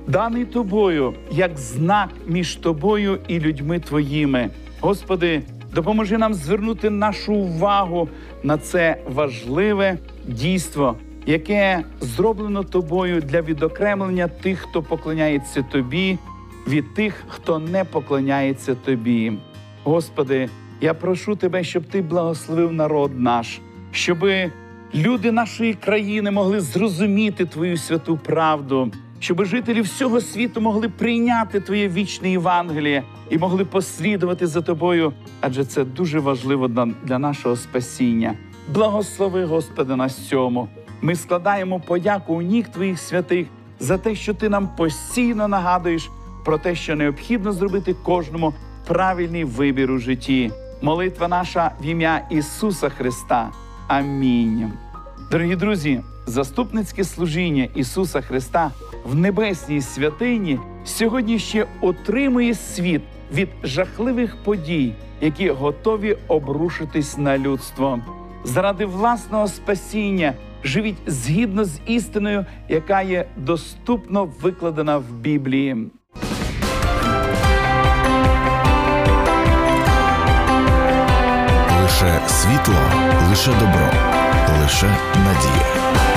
даний 0.07 0.45
тобою 0.45 1.13
як 1.31 1.57
знак 1.57 2.09
між 2.27 2.55
тобою 2.55 3.19
і 3.27 3.39
людьми 3.39 3.79
твоїми. 3.79 4.49
Господи, 4.81 5.41
допоможи 5.73 6.17
нам 6.17 6.33
звернути 6.33 6.89
нашу 6.89 7.33
увагу 7.33 8.09
на 8.43 8.57
це 8.57 8.97
важливе 9.13 9.97
дійство, 10.27 10.95
яке 11.27 11.83
зроблено 11.99 12.63
тобою 12.63 13.21
для 13.21 13.41
відокремлення 13.41 14.27
тих, 14.27 14.59
хто 14.59 14.83
поклоняється 14.83 15.61
тобі, 15.61 16.17
від 16.67 16.93
тих, 16.93 17.23
хто 17.27 17.59
не 17.59 17.83
поклоняється 17.83 18.75
тобі. 18.75 19.33
Господи, 19.83 20.49
я 20.81 20.93
прошу 20.93 21.35
тебе, 21.35 21.63
щоб 21.63 21.83
ти 21.83 22.01
благословив 22.01 22.73
народ 22.73 23.19
наш, 23.19 23.59
щоби 23.91 24.51
люди 24.95 25.31
нашої 25.31 25.73
країни 25.73 26.31
могли 26.31 26.59
зрозуміти 26.59 27.45
твою 27.45 27.77
святу 27.77 28.17
правду 28.17 28.91
щоб 29.19 29.45
жителі 29.45 29.81
всього 29.81 30.21
світу 30.21 30.61
могли 30.61 30.89
прийняти 30.89 31.59
Твоє 31.59 31.89
вічне 31.89 32.31
Євангеліє 32.31 33.03
і 33.29 33.37
могли 33.37 33.65
послідувати 33.65 34.47
за 34.47 34.61
тобою, 34.61 35.13
адже 35.41 35.65
це 35.65 35.83
дуже 35.83 36.19
важливо 36.19 36.67
для 37.03 37.19
нашого 37.19 37.55
спасіння. 37.55 38.33
Благослови, 38.73 39.45
Господи, 39.45 39.95
на 39.95 40.09
цьому. 40.09 40.67
Ми 41.01 41.15
складаємо 41.15 41.79
подяку 41.79 42.33
у 42.33 42.41
ніг 42.41 42.69
Твоїх 42.69 42.99
святих 42.99 43.47
за 43.79 43.97
те, 43.97 44.15
що 44.15 44.33
Ти 44.33 44.49
нам 44.49 44.69
постійно 44.77 45.47
нагадуєш 45.47 46.09
про 46.45 46.57
те, 46.57 46.75
що 46.75 46.95
необхідно 46.95 47.51
зробити 47.51 47.95
кожному 48.03 48.53
правильний 48.87 49.43
вибір 49.43 49.91
у 49.91 49.97
житті. 49.97 50.51
Молитва 50.81 51.27
наша 51.27 51.71
в 51.81 51.85
ім'я 51.85 52.27
Ісуса 52.29 52.89
Христа. 52.89 53.51
Амінь. 53.87 54.71
Дорогі 55.31 55.55
друзі, 55.55 56.01
заступницьке 56.25 57.03
служіння 57.03 57.67
Ісуса 57.75 58.21
Христа 58.21 58.71
в 59.05 59.15
небесній 59.15 59.81
святині 59.81 60.59
сьогодні 60.85 61.39
ще 61.39 61.65
отримує 61.81 62.53
світ 62.53 63.01
від 63.33 63.49
жахливих 63.63 64.35
подій, 64.43 64.93
які 65.21 65.49
готові 65.49 66.17
обрушитись 66.27 67.17
на 67.17 67.37
людство. 67.37 67.99
Заради 68.43 68.85
власного 68.85 69.47
спасіння 69.47 70.33
живіть 70.67 70.97
згідно 71.07 71.65
з 71.65 71.79
істиною, 71.85 72.45
яка 72.69 73.01
є 73.01 73.25
доступно 73.37 74.25
викладена 74.41 74.97
в 74.97 75.11
Біблії. 75.11 75.91
Лише 81.81 82.19
світло, 82.27 82.75
лише 83.29 83.51
добро, 83.51 83.91
лише 84.61 84.87
надія. 85.15 86.16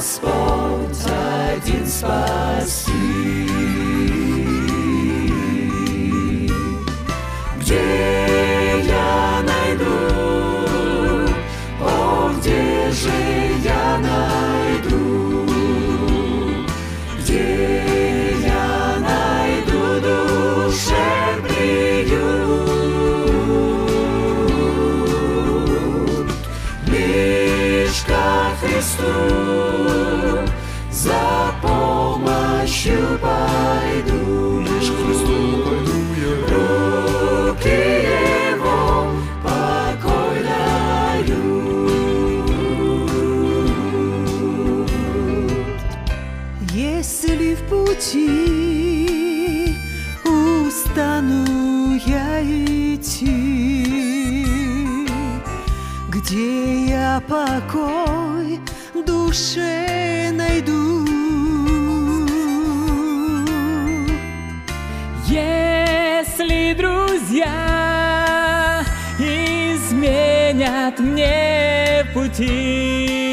spotite 0.00 1.66
in 1.66 1.86
Spaß. 1.86 2.87
пути 47.88 49.74
Устану 50.24 51.94
я 52.06 52.42
идти. 52.42 54.44
Где 56.08 56.86
я 56.86 57.22
покой 57.26 58.60
душе 59.06 60.30
найду? 60.32 61.06
Если 65.26 66.74
друзья 66.74 68.84
изменят 69.18 71.00
мне 71.00 72.04
пути 72.12 73.27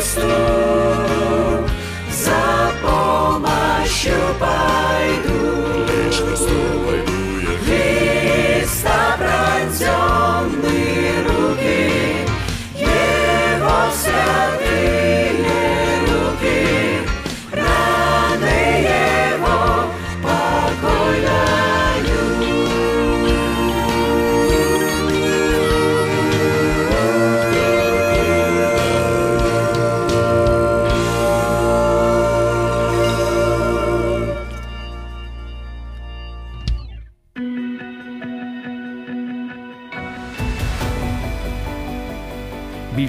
slow. 0.00 0.69